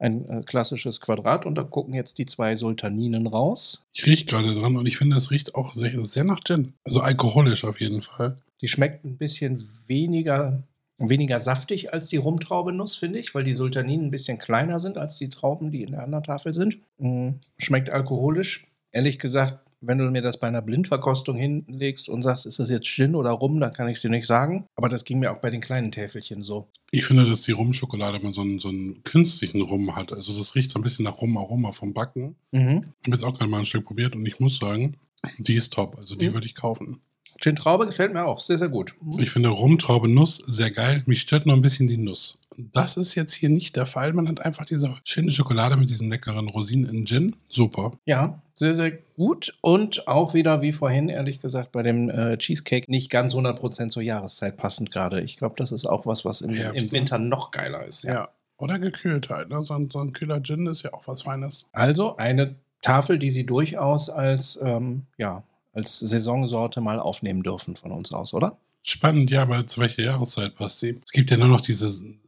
[0.00, 3.84] ein äh, klassisches Quadrat und da gucken jetzt die zwei Sultaninen raus.
[3.92, 6.72] Ich rieche gerade dran und ich finde, es riecht auch sehr, sehr nach Gin.
[6.82, 8.36] Also alkoholisch auf jeden Fall.
[8.60, 10.62] Die schmeckt ein bisschen weniger,
[10.98, 15.16] weniger saftig als die Rumtraubenuss, finde ich, weil die Sultaninen ein bisschen kleiner sind als
[15.18, 16.78] die Trauben, die in der anderen Tafel sind.
[16.98, 18.66] Mm, Schmeckt alkoholisch.
[18.92, 22.86] Ehrlich gesagt, wenn du mir das bei einer Blindverkostung hinlegst und sagst, ist das jetzt
[22.86, 24.64] Gin oder Rum, dann kann ich es dir nicht sagen.
[24.76, 26.68] Aber das ging mir auch bei den kleinen Täfelchen so.
[26.90, 30.12] Ich finde, dass die Rumschokolade mal so einen, so einen künstlichen Rum hat.
[30.12, 32.36] Also das riecht so ein bisschen nach Rum Aroma vom Backen.
[32.52, 32.84] Mhm.
[33.00, 34.96] Ich habe jetzt auch gerade mal ein Stück probiert und ich muss sagen,
[35.38, 35.96] die ist top.
[35.98, 36.34] Also die Mhm.
[36.34, 37.00] würde ich kaufen.
[37.40, 38.94] Gin Traube gefällt mir auch sehr, sehr gut.
[39.18, 41.02] Ich finde Rumtraube Nuss sehr geil.
[41.06, 42.38] Mich stört nur ein bisschen die Nuss.
[42.56, 44.12] Das ist jetzt hier nicht der Fall.
[44.12, 47.36] Man hat einfach diese schöne Schokolade mit diesen leckeren Rosinen in Gin.
[47.46, 47.92] Super.
[48.04, 49.54] Ja, sehr, sehr gut.
[49.60, 54.02] Und auch wieder, wie vorhin, ehrlich gesagt, bei dem äh, Cheesecake nicht ganz 100% zur
[54.02, 55.20] Jahreszeit passend gerade.
[55.20, 58.04] Ich glaube, das ist auch was, was im, Herbst, im Winter noch geiler ist.
[58.04, 58.28] Ja.
[58.58, 59.48] Oder gekühlt halt.
[59.48, 59.64] Ne?
[59.64, 61.68] So, ein, so ein kühler Gin ist ja auch was Feines.
[61.72, 65.42] Also eine Tafel, die Sie durchaus als, ähm, ja,
[65.74, 68.56] als Saisonsorte mal aufnehmen dürfen von uns aus, oder?
[68.82, 71.00] Spannend, ja, aber zu welcher Jahreszeit passt sie?
[71.04, 71.86] Es gibt ja nur noch diese,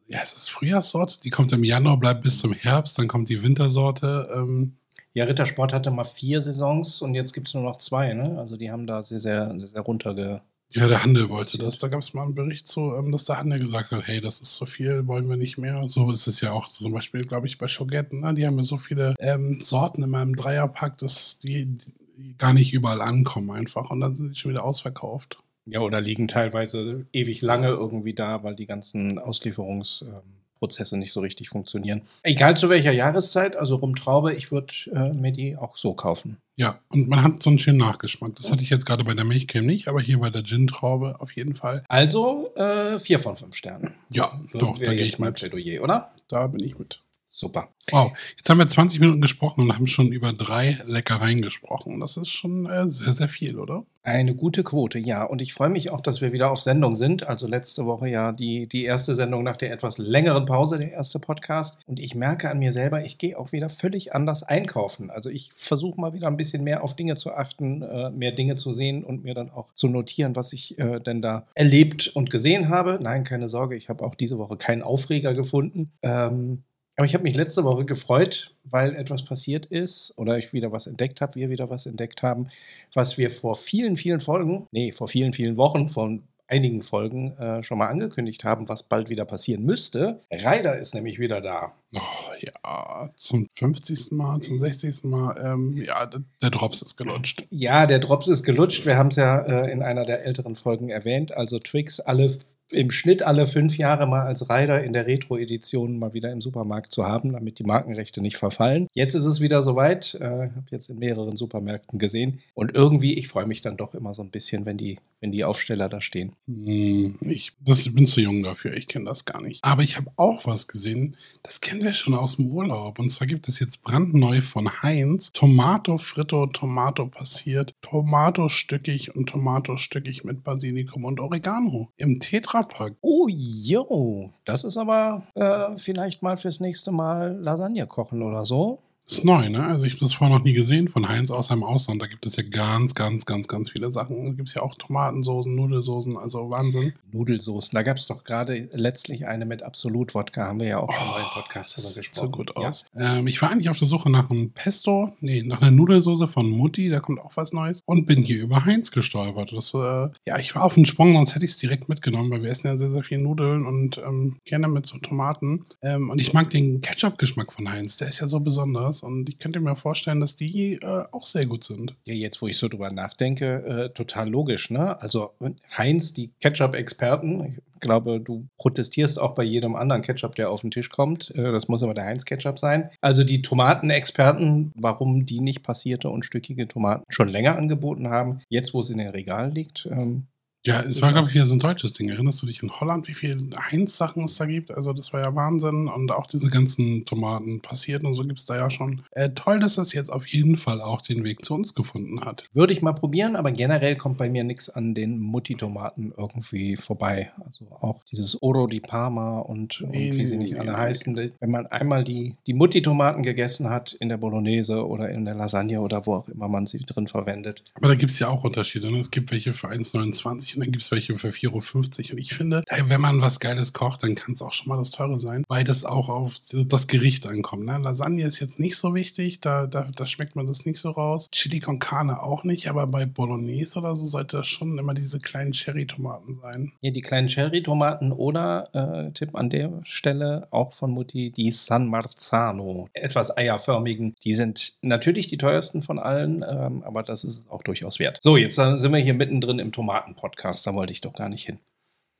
[0.09, 1.18] ja, ist das Frühjahrssorte?
[1.22, 4.28] Die kommt im Januar, bleibt bis zum Herbst, dann kommt die Wintersorte.
[4.35, 4.76] Ähm,
[5.12, 8.12] Ja, Rittersport hatte mal vier Saisons und jetzt gibt es nur noch zwei.
[8.14, 8.38] Ne?
[8.38, 11.78] Also die haben da sehr, sehr, sehr, sehr runterge Ja, der Handel wollte das.
[11.78, 14.40] Da gab es mal einen Bericht zu, ähm, dass der Handel gesagt hat, hey, das
[14.40, 15.87] ist zu viel, wollen wir nicht mehr.
[15.88, 18.20] So ist es ja auch zum Beispiel, glaube ich, bei Schogetten.
[18.20, 18.35] Ne?
[18.35, 21.92] Die haben ja so viele ähm, Sorten in meinem Dreierpack, dass die, die
[22.38, 23.90] gar nicht überall ankommen einfach.
[23.90, 25.38] Und dann sind die schon wieder ausverkauft.
[25.66, 31.48] Ja, oder liegen teilweise ewig lange irgendwie da, weil die ganzen Auslieferungsprozesse nicht so richtig
[31.48, 32.02] funktionieren.
[32.22, 36.37] Egal zu welcher Jahreszeit, also Rumtraube, ich würde äh, mir die auch so kaufen.
[36.55, 38.35] Ja, und man hat so einen schönen Nachgeschmack.
[38.37, 41.33] Das hatte ich jetzt gerade bei der Milchcreme nicht, aber hier bei der Gin-Traube auf
[41.33, 41.83] jeden Fall.
[41.88, 43.92] Also äh, vier von fünf Sternen.
[44.11, 45.35] Ja, So doch, da gehe ich mit.
[45.35, 46.12] Plädoyer, oder?
[46.29, 47.02] Da bin ich mit.
[47.38, 47.68] Super.
[47.90, 52.01] Wow, jetzt haben wir 20 Minuten gesprochen und haben schon über drei Leckereien gesprochen.
[52.01, 53.85] Das ist schon äh, sehr, sehr viel, oder?
[54.03, 55.22] Eine gute Quote, ja.
[55.22, 57.27] Und ich freue mich auch, dass wir wieder auf Sendung sind.
[57.27, 61.18] Also letzte Woche ja die, die erste Sendung nach der etwas längeren Pause, der erste
[61.18, 61.83] Podcast.
[61.85, 65.11] Und ich merke an mir selber, ich gehe auch wieder völlig anders einkaufen.
[65.11, 68.57] Also ich versuche mal wieder ein bisschen mehr auf Dinge zu achten, äh, mehr Dinge
[68.57, 72.31] zu sehen und mir dann auch zu notieren, was ich äh, denn da erlebt und
[72.31, 72.99] gesehen habe.
[73.03, 75.92] Nein, keine Sorge, ich habe auch diese Woche keinen Aufreger gefunden.
[76.01, 76.62] Ähm,
[76.96, 80.87] aber ich habe mich letzte Woche gefreut, weil etwas passiert ist oder ich wieder was
[80.87, 82.48] entdeckt habe, wir wieder was entdeckt haben,
[82.94, 87.62] was wir vor vielen, vielen Folgen, nee, vor vielen, vielen Wochen, von einigen Folgen äh,
[87.62, 90.20] schon mal angekündigt haben, was bald wieder passieren müsste.
[90.30, 91.72] Ryder ist nämlich wieder da.
[91.94, 92.00] Oh,
[92.40, 94.12] ja, zum 50.
[94.12, 95.04] Mal, zum 60.
[95.04, 95.35] Mal.
[95.42, 97.46] Ähm, ja, der, Drops ist gelutscht.
[97.50, 98.87] Ja, der Drops ist gelutscht.
[98.87, 101.37] Wir haben es ja äh, in einer der älteren Folgen erwähnt.
[101.37, 102.30] Also Twix alle
[102.70, 106.92] im Schnitt alle fünf Jahre mal als Rider in der Retro-Edition mal wieder im Supermarkt
[106.92, 108.88] zu haben, damit die Markenrechte nicht verfallen.
[108.92, 110.14] Jetzt ist es wieder soweit.
[110.20, 112.40] Äh, habe jetzt in mehreren Supermärkten gesehen.
[112.55, 115.44] Und irgendwie, ich freue mich dann doch immer so ein bisschen, wenn die, wenn die
[115.44, 116.33] Aufsteller da stehen.
[116.46, 119.62] Hm, Ich das, bin zu jung dafür, ich kenne das gar nicht.
[119.64, 122.98] Aber ich habe auch was gesehen, das kennen wir schon aus dem Urlaub.
[122.98, 129.29] Und zwar gibt es jetzt brandneu von Heinz Tomato Fritto, Tomato passiert, Tomato stückig und
[129.29, 132.20] Tomato stückig mit Basilikum und Oregano im
[132.62, 132.95] Tetrapack.
[133.01, 138.79] Oh, jo, das ist aber äh, vielleicht mal fürs nächste Mal Lasagne kochen oder so.
[139.09, 139.64] Ist neu, ne?
[139.64, 142.03] Also ich habe das vorher noch nie gesehen von Heinz außer im Ausland.
[142.03, 144.25] Da gibt es ja ganz, ganz, ganz, ganz viele Sachen.
[144.27, 146.92] Da gibt es ja auch Tomatensoßen, Nudelsoßen, also Wahnsinn.
[147.12, 147.71] Nudelsoßen.
[147.73, 150.47] Da gab es doch gerade letztlich eine mit Absolut-Wodka.
[150.49, 152.27] Haben wir ja auch im neuen Podcast drüber Das sieht gesprochen.
[152.27, 152.69] so gut Ja.
[152.69, 152.87] aus.
[152.97, 156.51] Ähm, ich war eigentlich auf der Suche nach einem Pesto, nee, nach einer Nudelsoße von
[156.51, 157.83] Mutti, da kommt auch was Neues.
[157.87, 159.53] Und bin hier über Heinz gestolpert.
[159.53, 162.42] Das, äh, ja, ich war auf den Sprung, sonst hätte ich es direkt mitgenommen, weil
[162.42, 165.64] wir essen ja sehr, sehr viel Nudeln und ähm, gerne mit so Tomaten.
[165.83, 168.95] Ähm, und ich mag den Ketchup-Geschmack von Heinz, der ist ja so besonders.
[169.02, 171.94] Und ich könnte mir vorstellen, dass die äh, auch sehr gut sind.
[172.06, 175.00] Ja, jetzt, wo ich so drüber nachdenke, äh, total logisch, ne?
[175.00, 175.32] Also
[175.76, 180.70] Heinz, die Ketchup-Experten, ich glaube, du protestierst auch bei jedem anderen Ketchup, der auf den
[180.70, 181.30] Tisch kommt.
[181.35, 182.90] Äh, das muss immer der Heinz-Ketchup sein.
[183.00, 188.74] Also die Tomatenexperten, warum die nicht passierte und stückige Tomaten schon länger angeboten haben, jetzt,
[188.74, 190.26] wo es in den Regalen liegt, ähm,
[190.66, 192.09] Ja, es war, glaube ich, wieder so ein deutsches Ding.
[192.09, 194.72] Erinnerst du dich in Holland, wie viele Heinz-Sachen es da gibt?
[194.72, 195.87] Also, das war ja Wahnsinn.
[195.87, 199.02] Und auch diese ganzen Tomaten passiert und so gibt es da ja schon.
[199.12, 202.48] Äh, toll, dass das jetzt auf jeden Fall auch den Weg zu uns gefunden hat.
[202.52, 207.31] Würde ich mal probieren, aber generell kommt bei mir nichts an den Mutti-Tomaten irgendwie vorbei.
[207.44, 210.79] Also auch dieses Oro di Parma und, und Nee, wie sie nicht nee, alle nee.
[210.79, 211.16] heißen.
[211.38, 215.81] Wenn man einmal die, die Mutti-Tomaten gegessen hat in der Bolognese oder in der Lasagne
[215.81, 217.62] oder wo auch immer man sie drin verwendet.
[217.74, 218.90] Aber da gibt es ja auch Unterschiede.
[218.90, 218.98] Ne?
[218.98, 222.12] Es gibt welche für 1,29 und dann gibt es welche für 4,50 Euro.
[222.12, 224.90] Und ich finde, wenn man was Geiles kocht, dann kann es auch schon mal das
[224.90, 227.66] Teure sein, weil das auch auf das Gericht ankommt.
[227.66, 227.79] Ne?
[227.83, 231.29] Lasagne ist jetzt nicht so wichtig, da, da, da schmeckt man das nicht so raus.
[231.31, 235.19] Chili con Carne auch nicht, aber bei Bolognese oder so sollte das schon immer diese
[235.19, 236.73] kleinen Cherry-Tomaten sein.
[236.81, 241.87] Hier die kleinen Cherry-Tomaten oder, äh, Tipp an der Stelle, auch von Mutti, die San
[241.87, 242.88] Marzano.
[242.95, 244.14] Etwas eierförmigen.
[244.25, 248.19] Die sind natürlich die teuersten von allen, ähm, aber das ist auch durchaus wert.
[248.23, 250.45] So, jetzt sind wir hier mittendrin im Tomaten-Podcast.
[250.52, 251.59] Da wollte ich doch gar nicht hin.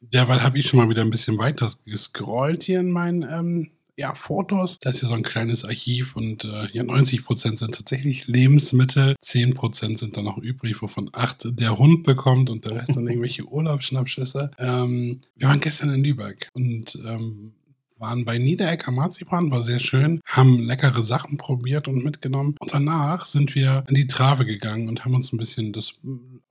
[0.01, 4.15] Derweil habe ich schon mal wieder ein bisschen weiter gescrollt hier in meinen ähm, ja,
[4.15, 4.79] Fotos.
[4.79, 9.97] Das ist ja so ein kleines Archiv und äh, ja, 90% sind tatsächlich Lebensmittel, 10%
[9.97, 14.51] sind dann noch übrig, wovon 8 der Hund bekommt und der Rest dann irgendwelche Urlaubsschnappschüsse.
[14.59, 17.55] Ähm, wir waren gestern in Lübeck und ähm,
[17.99, 22.55] waren bei Niederecker Marzipan, war sehr schön, haben leckere Sachen probiert und mitgenommen.
[22.61, 25.95] Und danach sind wir in die Trave gegangen und haben uns ein bisschen das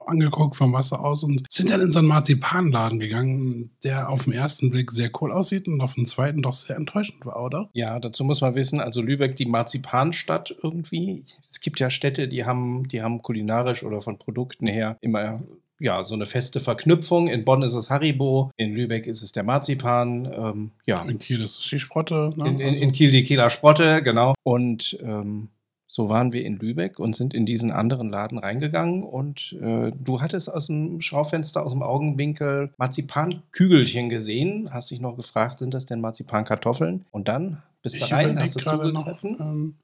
[0.07, 4.33] angeguckt vom Wasser aus und sind dann in so einen Marzipanladen gegangen, der auf den
[4.33, 7.69] ersten Blick sehr cool aussieht und auf den zweiten doch sehr enttäuschend war, oder?
[7.73, 11.23] Ja, dazu muss man wissen, also Lübeck, die Marzipanstadt irgendwie.
[11.49, 15.43] Es gibt ja Städte, die haben, die haben kulinarisch oder von Produkten her immer
[15.79, 17.27] ja, so eine feste Verknüpfung.
[17.27, 21.03] In Bonn ist es Haribo, in Lübeck ist es der Marzipan, ähm, ja.
[21.03, 22.33] In Kiel ist es die Sprotte.
[22.37, 22.47] Ne?
[22.47, 24.33] In, in, Also- in Kiel die Kieler Sprotte, genau.
[24.43, 25.49] Und ähm,
[25.95, 30.19] So waren wir in Lübeck und sind in diesen anderen Laden reingegangen und äh, du
[30.19, 34.73] hattest aus dem Schaufenster, aus dem Augenwinkel Marzipankügelchen gesehen.
[34.73, 37.05] Hast dich noch gefragt, sind das denn Marzipankartoffeln?
[37.11, 39.37] Und dann bist du rein, hast du zugegriffen.
[39.37, 39.75] Noch, ähm,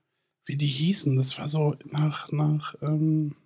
[0.46, 3.38] wie die hießen, das war so nach, nach ähm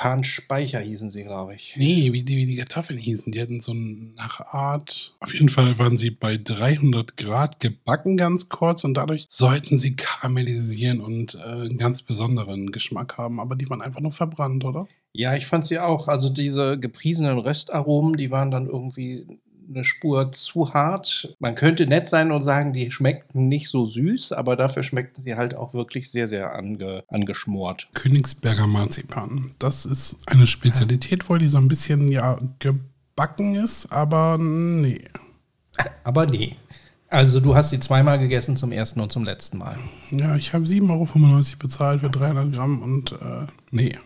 [0.00, 1.74] Marzipanspeicher hießen sie, glaube ich.
[1.76, 3.32] Nee, wie die, wie die Kartoffeln hießen.
[3.32, 4.12] Die hatten so eine
[4.50, 5.14] Art.
[5.20, 9.96] Auf jeden Fall waren sie bei 300 Grad gebacken ganz kurz und dadurch sollten sie
[9.96, 14.88] karamellisieren und äh, einen ganz besonderen Geschmack haben, aber die waren einfach nur verbrannt, oder?
[15.12, 16.08] Ja, ich fand sie auch.
[16.08, 19.26] Also diese gepriesenen Röstaromen, die waren dann irgendwie
[19.70, 21.34] eine Spur zu hart.
[21.38, 25.36] Man könnte nett sein und sagen, die schmeckten nicht so süß, aber dafür schmeckten sie
[25.36, 27.88] halt auch wirklich sehr, sehr ange, angeschmort.
[27.94, 29.54] Königsberger Marzipan.
[29.58, 35.02] Das ist eine Spezialität wohl, die so ein bisschen ja gebacken ist, aber nee.
[36.04, 36.56] Aber nee.
[37.08, 39.76] Also du hast sie zweimal gegessen, zum ersten und zum letzten Mal.
[40.10, 43.98] Ja, ich habe 7,95 Euro bezahlt für 300 Gramm und äh, nee.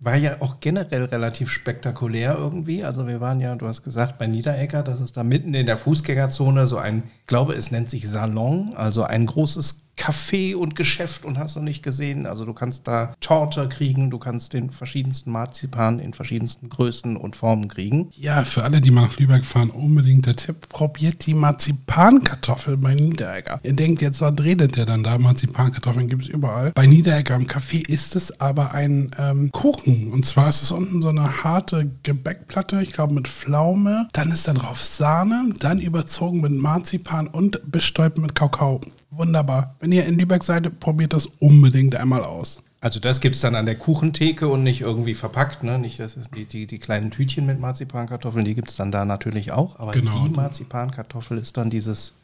[0.00, 2.84] War ja auch generell relativ spektakulär irgendwie.
[2.84, 5.76] Also wir waren ja, du hast gesagt, bei Niederegger, das ist da mitten in der
[5.76, 11.24] Fußgängerzone so ein, ich glaube, es nennt sich Salon, also ein großes Café und Geschäft
[11.24, 12.26] und hast du nicht gesehen.
[12.26, 17.36] Also du kannst da Torte kriegen, du kannst den verschiedensten Marzipan in verschiedensten Größen und
[17.36, 18.10] Formen kriegen.
[18.16, 22.94] Ja, für alle, die mal nach Lübeck fahren, unbedingt der Tipp, probiert die Marzipankartoffel bei
[22.94, 23.60] Niederegger.
[23.62, 25.18] Ihr denkt jetzt, was redet der dann da?
[25.18, 26.72] Marzipankartoffeln gibt es überall.
[26.72, 30.12] Bei Niederegger im Café ist es aber ein ähm, Kuchen.
[30.12, 34.08] Und zwar ist es unten so eine harte Gebäckplatte, ich glaube mit Pflaume.
[34.12, 39.76] Dann ist da drauf Sahne, dann überzogen mit Marzipan und bestäubt mit Kakao wunderbar.
[39.80, 42.62] Wenn ihr in Lübeck seid, probiert das unbedingt einmal aus.
[42.80, 45.78] Also das gibt es dann an der Kuchentheke und nicht irgendwie verpackt, ne?
[45.78, 49.04] Nicht, das ist die, die, die kleinen Tütchen mit Marzipankartoffeln, die gibt es dann da
[49.04, 49.80] natürlich auch.
[49.80, 50.26] Aber genau.
[50.26, 52.14] die Marzipankartoffel ist dann dieses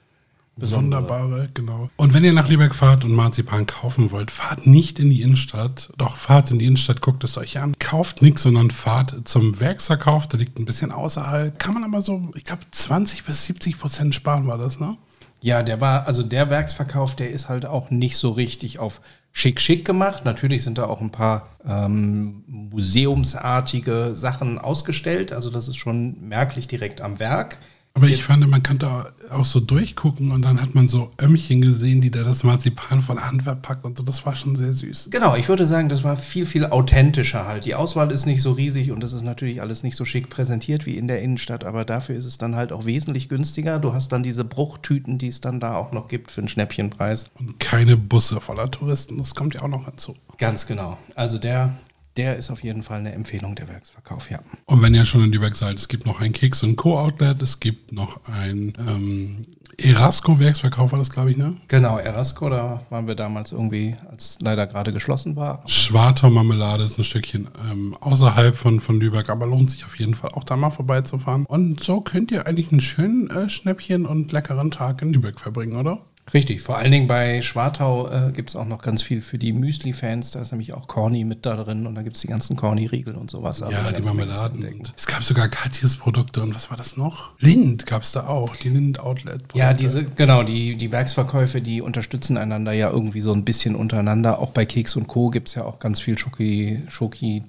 [0.56, 1.02] Besondere.
[1.02, 1.90] Sonderbare, genau.
[1.96, 5.92] Und wenn ihr nach Lübeck fahrt und Marzipan kaufen wollt, fahrt nicht in die Innenstadt.
[5.98, 7.74] Doch, fahrt in die Innenstadt, guckt es euch an.
[7.80, 10.28] Kauft nichts, sondern fahrt zum Werksverkauf.
[10.28, 11.58] Der liegt ein bisschen außerhalb.
[11.58, 14.96] Kann man aber so, ich glaube, 20 bis 70 Prozent sparen war das, ne?
[15.44, 19.60] Ja, der war, also der Werksverkauf, der ist halt auch nicht so richtig auf schick
[19.60, 20.24] schick gemacht.
[20.24, 25.34] Natürlich sind da auch ein paar ähm, museumsartige Sachen ausgestellt.
[25.34, 27.58] Also das ist schon merklich direkt am Werk.
[27.96, 31.60] Aber ich fand, man kann da auch so durchgucken und dann hat man so Ömmchen
[31.60, 34.02] gesehen, die da das Marzipan von Hand verpackt und so.
[34.02, 35.10] Das war schon sehr süß.
[35.12, 37.66] Genau, ich würde sagen, das war viel, viel authentischer halt.
[37.66, 40.86] Die Auswahl ist nicht so riesig und das ist natürlich alles nicht so schick präsentiert
[40.86, 43.78] wie in der Innenstadt, aber dafür ist es dann halt auch wesentlich günstiger.
[43.78, 47.30] Du hast dann diese Bruchtüten, die es dann da auch noch gibt für einen Schnäppchenpreis.
[47.38, 50.16] Und keine Busse voller Touristen, das kommt ja auch noch hinzu.
[50.38, 50.98] Ganz genau.
[51.14, 51.74] Also der
[52.16, 54.38] der ist auf jeden Fall eine Empfehlung der Werksverkauf, ja.
[54.66, 57.60] Und wenn ihr schon in Lübeck seid, es gibt noch ein Keks- und Co-Outlet, es
[57.60, 59.46] gibt noch ein ähm,
[59.78, 61.54] Erasco-Werksverkauf, war das, glaube ich, ne?
[61.68, 65.62] Genau, Erasco, da waren wir damals irgendwie, als leider gerade geschlossen war.
[65.66, 70.14] Schwartau Marmelade ist ein Stückchen ähm, außerhalb von, von Lübeck, aber lohnt sich auf jeden
[70.14, 71.44] Fall auch da mal vorbeizufahren.
[71.46, 75.76] Und so könnt ihr eigentlich einen schönen äh, Schnäppchen und leckeren Tag in Lübeck verbringen,
[75.76, 76.00] oder?
[76.32, 79.52] Richtig, vor allen Dingen bei Schwartau äh, gibt es auch noch ganz viel für die
[79.52, 80.30] Müsli-Fans.
[80.30, 83.14] Da ist nämlich auch Corny mit da drin und da gibt es die ganzen Corny-Riegel
[83.14, 83.62] und sowas.
[83.62, 84.82] Also ja, die Marmeladen.
[84.96, 87.30] Es gab sogar Katjes Produkte und was war das noch?
[87.38, 89.42] Lind gab es da auch, die Lind-Outlet.
[89.54, 94.38] Ja, diese, genau, die, die Werksverkäufe, die unterstützen einander ja irgendwie so ein bisschen untereinander.
[94.38, 95.30] Auch bei Keks und Co.
[95.30, 97.42] gibt es ja auch ganz viel Schoki-Tüten Schoki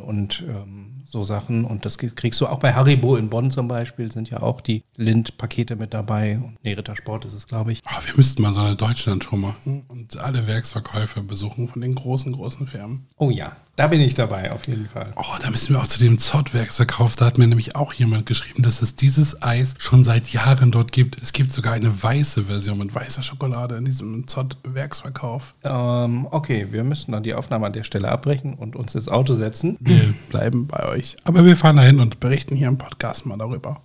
[0.00, 1.64] und ähm, so Sachen.
[1.64, 4.82] Und das kriegst du auch bei Haribo in Bonn zum Beispiel, sind ja auch die
[4.96, 6.38] Lind-Pakete mit dabei.
[6.38, 7.82] Und Nerita Sport ist es, glaube ich.
[7.86, 12.32] Oh, wir müssten mal so eine Deutschland-Tour machen und alle Werksverkäufe besuchen von den großen,
[12.32, 13.06] großen Firmen.
[13.16, 15.10] Oh ja, da bin ich dabei, auf jeden Fall.
[15.16, 17.16] Oh, da müssen wir auch zu dem Zott-Werksverkauf.
[17.16, 20.92] Da hat mir nämlich auch jemand geschrieben, dass es dieses Eis schon seit Jahren dort
[20.92, 21.20] gibt.
[21.22, 25.54] Es gibt sogar eine weiße Version mit weißer Schokolade in diesem Zott-Werksverkauf.
[25.64, 29.34] Ähm, okay, wir müssen dann die Aufnahme an der Stelle abbrechen und uns ins Auto
[29.34, 29.78] setzen.
[29.80, 30.99] Wir bleiben bei euch.
[31.24, 33.82] Aber wir fahren dahin und berichten hier im Podcast mal darüber.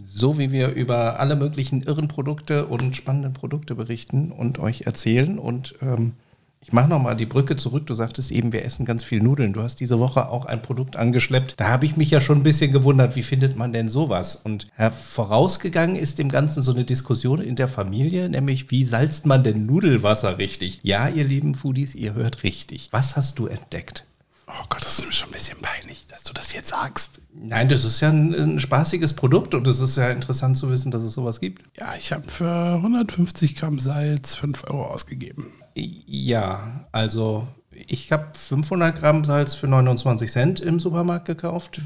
[0.00, 5.38] So wie wir über alle möglichen irren Produkte und spannenden Produkte berichten und euch erzählen
[5.38, 6.12] und ähm,
[6.60, 7.86] ich mache nochmal die Brücke zurück.
[7.86, 9.52] Du sagtest eben, wir essen ganz viel Nudeln.
[9.52, 11.54] Du hast diese Woche auch ein Produkt angeschleppt.
[11.56, 14.36] Da habe ich mich ja schon ein bisschen gewundert, wie findet man denn sowas?
[14.36, 19.44] Und vorausgegangen ist dem Ganzen so eine Diskussion in der Familie, nämlich wie salzt man
[19.44, 20.80] denn Nudelwasser richtig?
[20.82, 22.88] Ja, ihr lieben Foodies, ihr hört richtig.
[22.90, 24.07] Was hast du entdeckt?
[24.48, 27.20] Oh Gott, das ist mir schon ein bisschen peinlich, dass du das jetzt sagst.
[27.34, 30.90] Nein, das ist ja ein, ein spaßiges Produkt und es ist ja interessant zu wissen,
[30.90, 31.62] dass es sowas gibt.
[31.76, 35.52] Ja, ich habe für 150 Gramm Salz 5 Euro ausgegeben.
[35.74, 41.80] Ja, also ich habe 500 Gramm Salz für 29 Cent im Supermarkt gekauft.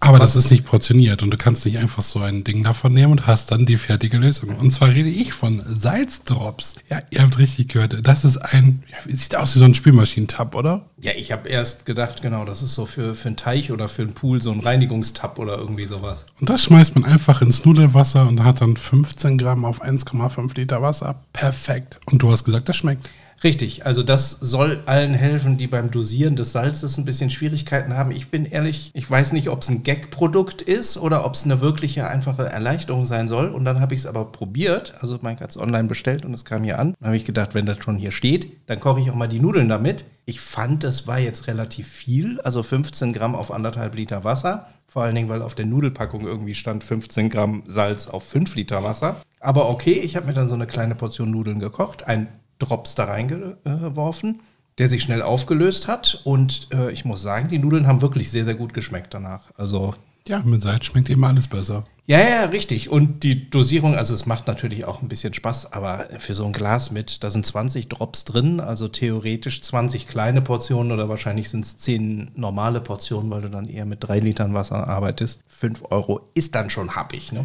[0.00, 3.12] Aber das ist nicht portioniert und du kannst nicht einfach so ein Ding davon nehmen
[3.12, 4.50] und hast dann die fertige Lösung.
[4.56, 6.76] Und zwar rede ich von Salzdrops.
[6.88, 8.06] Ja, ihr habt richtig gehört.
[8.06, 10.86] Das ist ein, ja, sieht aus wie so ein Spülmaschinentab, oder?
[11.00, 14.02] Ja, ich habe erst gedacht, genau, das ist so für, für einen Teich oder für
[14.02, 16.26] einen Pool so ein Reinigungstab oder irgendwie sowas.
[16.40, 20.80] Und das schmeißt man einfach ins Nudelwasser und hat dann 15 Gramm auf 1,5 Liter
[20.80, 21.22] Wasser.
[21.32, 21.98] Perfekt.
[22.06, 23.10] Und du hast gesagt, das schmeckt.
[23.44, 28.10] Richtig, also das soll allen helfen, die beim Dosieren des Salzes ein bisschen Schwierigkeiten haben.
[28.10, 31.60] Ich bin ehrlich, ich weiß nicht, ob es ein Gag-Produkt ist oder ob es eine
[31.60, 33.48] wirkliche einfache Erleichterung sein soll.
[33.48, 36.64] Und dann habe ich es aber probiert, also Mike hat online bestellt und es kam
[36.64, 36.94] hier an.
[36.98, 39.40] Dann habe ich gedacht, wenn das schon hier steht, dann koche ich auch mal die
[39.40, 40.04] Nudeln damit.
[40.24, 44.66] Ich fand, das war jetzt relativ viel, also 15 Gramm auf anderthalb Liter Wasser.
[44.88, 48.82] Vor allen Dingen, weil auf der Nudelpackung irgendwie stand 15 Gramm Salz auf 5 Liter
[48.82, 49.16] Wasser.
[49.38, 52.26] Aber okay, ich habe mir dann so eine kleine Portion Nudeln gekocht, ein
[52.58, 54.40] Drops da reingeworfen,
[54.78, 56.20] der sich schnell aufgelöst hat.
[56.24, 59.50] Und äh, ich muss sagen, die Nudeln haben wirklich sehr, sehr gut geschmeckt danach.
[59.56, 59.94] Also.
[60.26, 61.86] Ja, mit Salz schmeckt immer alles besser.
[62.08, 62.88] Ja, ja, richtig.
[62.88, 66.54] Und die Dosierung, also es macht natürlich auch ein bisschen Spaß, aber für so ein
[66.54, 71.66] Glas mit, da sind 20 Drops drin, also theoretisch 20 kleine Portionen oder wahrscheinlich sind
[71.66, 75.42] es 10 normale Portionen, weil du dann eher mit 3 Litern Wasser arbeitest.
[75.48, 77.44] 5 Euro ist dann schon happig, ne?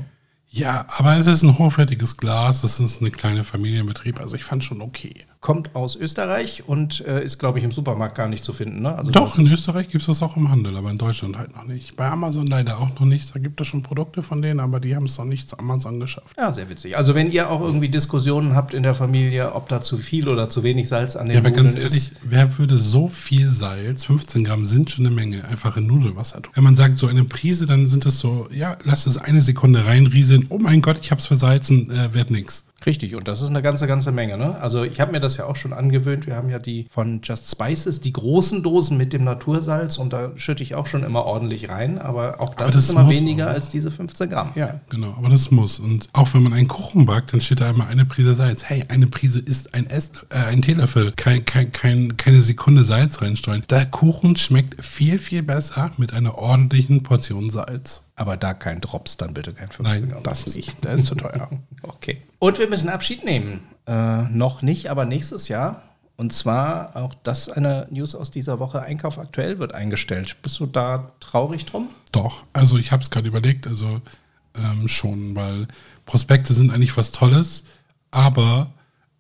[0.56, 4.64] Ja, aber es ist ein hochwertiges Glas, es ist eine kleine Familienbetrieb, also ich fand
[4.64, 5.16] schon okay.
[5.44, 8.82] Kommt aus Österreich und äh, ist, glaube ich, im Supermarkt gar nicht zu finden.
[8.84, 8.98] Ne?
[8.98, 11.66] Also Doch, in Österreich gibt es das auch im Handel, aber in Deutschland halt noch
[11.66, 11.98] nicht.
[11.98, 13.36] Bei Amazon leider auch noch nicht.
[13.36, 16.00] Da gibt es schon Produkte von denen, aber die haben es noch nicht zu Amazon
[16.00, 16.34] geschafft.
[16.38, 16.96] Ja, sehr witzig.
[16.96, 20.50] Also wenn ihr auch irgendwie Diskussionen habt in der Familie, ob da zu viel oder
[20.50, 22.16] zu wenig Salz an den ja, aber Nudeln ganz ehrlich, ist.
[22.24, 26.54] wer würde so viel Salz, 15 Gramm sind schon eine Menge, einfach in Nudelwasser tun?
[26.56, 29.86] Wenn man sagt, so eine Prise, dann sind das so, ja, lass es eine Sekunde
[29.86, 32.64] reinrieseln, oh mein Gott, ich hab's versalzen, äh, wird nix.
[32.86, 34.38] Richtig, und das ist eine ganze, ganze Menge.
[34.38, 34.60] Ne?
[34.60, 36.28] Also ich habe mir das ja auch schon angewöhnt.
[36.28, 40.32] Wir haben ja die von Just Spices, die großen Dosen mit dem Natursalz und da
[40.36, 42.00] schütte ich auch schon immer ordentlich rein.
[42.00, 43.54] Aber auch das, aber das ist immer weniger auch.
[43.54, 44.52] als diese 15 Gramm.
[44.56, 45.80] Ja, genau, aber das muss.
[45.80, 48.64] Und auch wenn man einen Kuchen backt, dann steht da immer eine Prise Salz.
[48.64, 53.22] Hey, eine Prise ist ein, Ess, äh, ein Teelöffel, kein, kein, kein, keine Sekunde Salz
[53.22, 53.64] reinstreuen.
[53.70, 58.04] Der Kuchen schmeckt viel, viel besser mit einer ordentlichen Portion Salz.
[58.16, 60.84] Aber da kein Drops, dann bitte kein 15 Nein, das nicht.
[60.84, 61.50] Der ist zu teuer.
[61.84, 62.22] okay.
[62.40, 63.62] Und wir müssen Abschied nehmen.
[63.88, 65.82] Äh, noch nicht, aber nächstes Jahr.
[66.16, 68.84] Und zwar auch das eine News aus dieser Woche.
[68.84, 70.38] Einkauf aktuell wird eingestellt.
[70.44, 71.90] Bist du da traurig drum?
[72.12, 72.44] Doch.
[72.54, 73.66] Also ich habe es gerade überlegt.
[73.66, 74.00] Also
[74.56, 75.68] ähm, schon, weil
[76.06, 77.64] Prospekte sind eigentlich was Tolles,
[78.12, 78.72] aber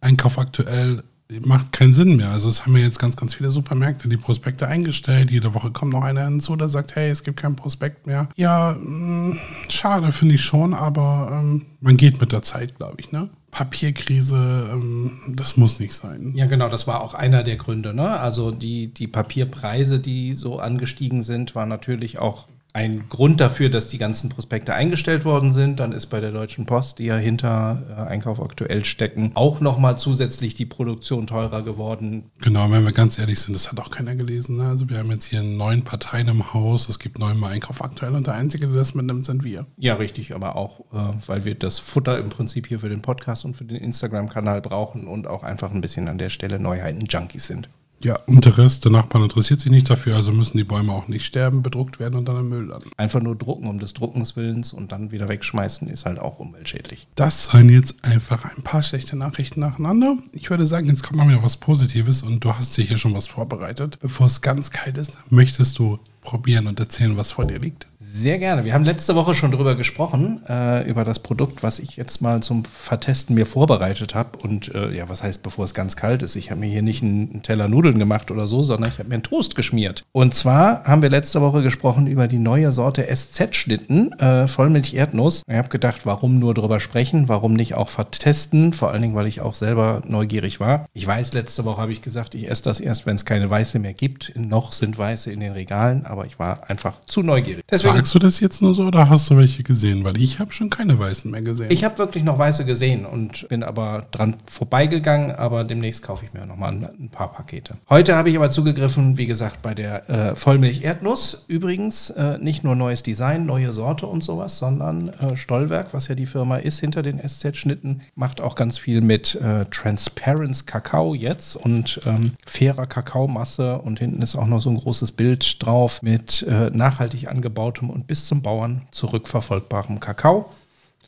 [0.01, 1.03] Einkauf aktuell
[1.41, 2.29] macht keinen Sinn mehr.
[2.29, 5.31] Also es haben ja jetzt ganz, ganz viele Supermärkte die Prospekte eingestellt.
[5.31, 8.29] Jede Woche kommt noch einer hinzu, der sagt, hey, es gibt keinen Prospekt mehr.
[8.35, 12.97] Ja, mh, mm, schade finde ich schon, aber ähm, man geht mit der Zeit, glaube
[12.99, 13.29] ich, ne?
[13.53, 16.33] Papierkrise, ähm, das muss nicht sein.
[16.35, 17.93] Ja, genau, das war auch einer der Gründe.
[17.93, 18.19] Ne?
[18.19, 23.87] Also die, die Papierpreise, die so angestiegen sind, war natürlich auch ein Grund dafür, dass
[23.87, 25.79] die ganzen Prospekte eingestellt worden sind.
[25.79, 29.97] Dann ist bei der Deutschen Post, die ja hinter äh, Einkauf aktuell stecken, auch nochmal
[29.97, 32.31] zusätzlich die Produktion teurer geworden.
[32.41, 34.57] Genau, wenn wir ganz ehrlich sind, das hat auch keiner gelesen.
[34.57, 34.67] Ne?
[34.67, 38.25] Also wir haben jetzt hier neun Parteien im Haus, es gibt neunmal Einkauf aktuell und
[38.25, 39.67] der Einzige, der das mitnimmt, sind wir.
[39.77, 43.45] Ja, richtig, aber auch, äh, weil wir das Futter im Prinzip hier für den Podcast
[43.45, 47.69] und für den Instagram-Kanal brauchen und auch einfach ein bisschen an der Stelle Neuheiten-Junkies sind.
[48.03, 51.07] Ja, und der Rest der Nachbarn interessiert sich nicht dafür, also müssen die Bäume auch
[51.07, 52.89] nicht sterben, bedruckt werden und dann im Müll landen.
[52.97, 57.07] Einfach nur drucken um des Druckens Willens und dann wieder wegschmeißen ist halt auch umweltschädlich.
[57.15, 60.17] Das waren jetzt einfach ein paar schlechte Nachrichten nacheinander.
[60.33, 63.13] Ich würde sagen, jetzt kommt mal wieder was Positives und du hast dir hier schon
[63.13, 63.99] was vorbereitet.
[64.01, 67.87] Bevor es ganz kalt ist, möchtest du probieren und erzählen, was vor dir liegt?
[68.15, 68.63] Sehr gerne.
[68.63, 72.43] Wir haben letzte Woche schon drüber gesprochen, äh, über das Produkt, was ich jetzt mal
[72.43, 74.37] zum Vertesten mir vorbereitet habe.
[74.37, 76.35] Und äh, ja, was heißt, bevor es ganz kalt ist?
[76.35, 79.15] Ich habe mir hier nicht einen Teller Nudeln gemacht oder so, sondern ich habe mir
[79.15, 80.03] einen Toast geschmiert.
[80.11, 85.41] Und zwar haben wir letzte Woche gesprochen über die neue Sorte SZ-Schnitten, äh, Vollmilch-Erdnuss.
[85.47, 88.73] Ich habe gedacht, warum nur drüber sprechen, warum nicht auch vertesten?
[88.73, 90.85] Vor allen Dingen, weil ich auch selber neugierig war.
[90.93, 93.79] Ich weiß, letzte Woche habe ich gesagt, ich esse das erst, wenn es keine Weiße
[93.79, 94.33] mehr gibt.
[94.35, 97.63] Noch sind Weiße in den Regalen, aber ich war einfach zu neugierig.
[97.71, 100.03] Deswegen Sagst du das jetzt nur so oder hast du welche gesehen?
[100.03, 101.71] Weil ich habe schon keine weißen mehr gesehen.
[101.71, 106.33] Ich habe wirklich noch weiße gesehen und bin aber dran vorbeigegangen, aber demnächst kaufe ich
[106.33, 107.77] mir noch mal ein, ein paar Pakete.
[107.89, 111.45] Heute habe ich aber zugegriffen, wie gesagt, bei der äh, Vollmilch-Erdnuss.
[111.47, 116.15] Übrigens äh, nicht nur neues Design, neue Sorte und sowas, sondern äh, Stollwerk, was ja
[116.15, 121.55] die Firma ist hinter den SZ-Schnitten, macht auch ganz viel mit äh, Transparence Kakao jetzt
[121.55, 126.45] und ähm, fairer Kakaomasse und hinten ist auch noch so ein großes Bild drauf mit
[126.49, 130.49] äh, nachhaltig angebautem und bis zum Bauern zurückverfolgbarem Kakao.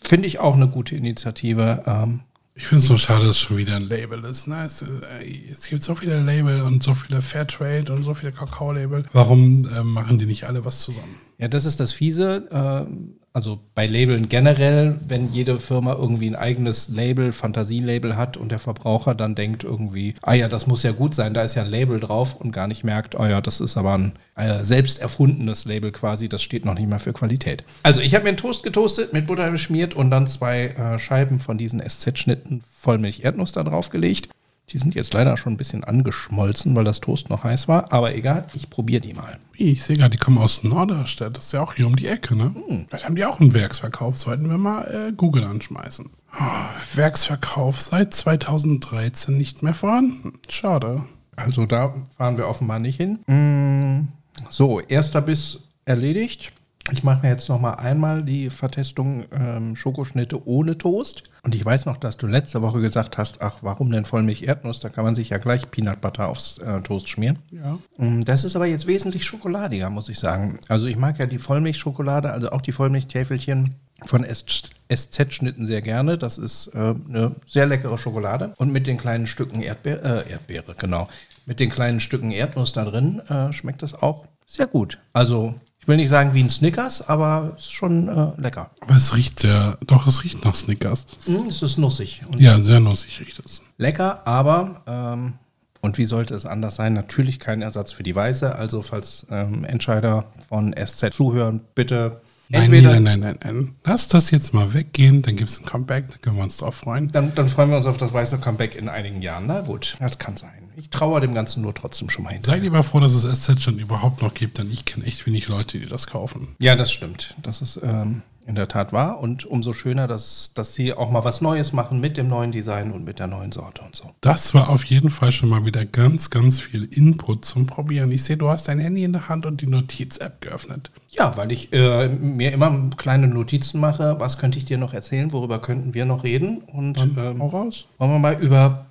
[0.01, 1.83] Finde ich auch eine gute Initiative.
[1.85, 2.21] Ähm,
[2.53, 4.47] ich finde es so schade, dass es schon wieder ein Label ist.
[4.47, 4.63] Ne?
[4.63, 9.03] Es, äh, es, gibt so viele Label und so viele Fairtrade und so viele Kakao-Label.
[9.11, 11.17] Warum äh, machen die nicht alle was zusammen?
[11.37, 12.47] Ja, das ist das Fiese.
[12.51, 18.49] Äh, also bei Labeln generell, wenn jede Firma irgendwie ein eigenes Label, Fantasielabel hat und
[18.49, 21.63] der Verbraucher dann denkt irgendwie, ah ja, das muss ja gut sein, da ist ja
[21.63, 24.99] ein Label drauf und gar nicht merkt, oh ja, das ist aber ein äh, selbst
[24.99, 27.65] erfundenes Label quasi, das steht noch nicht mal für Qualität.
[27.83, 31.41] Also ich habe mir einen Toast getoastet, mit Butter beschmiert und dann zwei äh, Scheiben
[31.41, 34.29] von diesen SZ-Schnitten Vollmilch-Erdnuss da drauf gelegt.
[34.69, 37.91] Die sind jetzt leider schon ein bisschen angeschmolzen, weil das Toast noch heiß war.
[37.93, 39.37] Aber egal, ich probiere die mal.
[39.53, 41.37] Ich sehe gerade, die kommen aus Norderstedt.
[41.37, 42.51] Das ist ja auch hier um die Ecke, ne?
[42.67, 42.85] Hm.
[42.87, 44.17] Vielleicht haben die auch einen Werksverkauf.
[44.17, 46.09] Sollten wir mal äh, Google anschmeißen.
[46.39, 50.33] Oh, Werksverkauf seit 2013 nicht mehr vorhanden.
[50.49, 51.03] Schade.
[51.35, 53.19] Also da fahren wir offenbar nicht hin.
[53.27, 54.07] Mm,
[54.49, 56.51] so, erster Biss erledigt.
[56.91, 61.23] Ich mache mir jetzt noch mal einmal die Vertestung ähm, Schokoschnitte ohne Toast.
[61.41, 64.81] Und ich weiß noch, dass du letzte Woche gesagt hast, ach, warum denn Vollmilch-Erdnuss?
[64.81, 67.39] Da kann man sich ja gleich Peanut Butter aufs äh, Toast schmieren.
[67.51, 67.79] Ja.
[67.97, 70.59] Mm, Das ist aber jetzt wesentlich schokoladiger, muss ich sagen.
[70.67, 73.73] Also ich mag ja die Vollmilchschokolade, also auch die Vollmilchtäfelchen
[74.05, 76.19] von SZ-Schnitten sehr gerne.
[76.19, 78.53] Das ist äh, eine sehr leckere Schokolade.
[78.57, 81.07] Und mit den kleinen Stücken Erdbeere, äh, Erdbeere, genau.
[81.47, 84.99] Mit den kleinen Stücken Erdnuss da drin äh, schmeckt das auch sehr gut.
[85.13, 85.55] Also
[85.85, 88.71] ich will nicht sagen wie ein Snickers, aber es ist schon äh, lecker.
[88.81, 91.05] Aber es riecht sehr, doch, es riecht nach Snickers.
[91.27, 93.61] Mm, es ist nussig Ja, sehr nussig riecht es.
[93.77, 95.33] lecker, aber ähm,
[95.81, 96.95] und wie sollte es anders sein?
[96.95, 98.55] Natürlich kein Ersatz für die Weiße.
[98.55, 102.19] Also falls ähm, Entscheider von SZ zuhören, bitte
[102.49, 103.75] Nein, nein, nein, nein, nein.
[103.83, 106.75] Lass das jetzt mal weggehen, dann gibt es ein Comeback, da können wir uns drauf
[106.75, 107.11] freuen.
[107.11, 109.45] Dann, dann freuen wir uns auf das weiße Comeback in einigen Jahren.
[109.45, 110.64] Na gut, das kann sein.
[110.77, 112.43] Ich traue dem Ganzen nur trotzdem schon mal hin.
[112.43, 115.47] Sei lieber froh, dass es SZ schon überhaupt noch gibt, denn ich kenne echt wenig
[115.47, 116.55] Leute, die das kaufen.
[116.59, 117.35] Ja, das stimmt.
[117.41, 119.19] Das ist ähm, in der Tat wahr.
[119.19, 122.91] Und umso schöner, dass, dass sie auch mal was Neues machen mit dem neuen Design
[122.91, 124.11] und mit der neuen Sorte und so.
[124.21, 128.11] Das war auf jeden Fall schon mal wieder ganz, ganz viel Input zum Probieren.
[128.11, 130.91] Ich sehe, du hast dein Handy in der Hand und die Notiz-App geöffnet.
[131.09, 134.19] Ja, weil ich äh, mir immer kleine Notizen mache.
[134.19, 135.31] Was könnte ich dir noch erzählen?
[135.31, 136.59] Worüber könnten wir noch reden?
[136.59, 137.87] Und Dann ähm, raus.
[137.97, 138.85] wollen wir mal über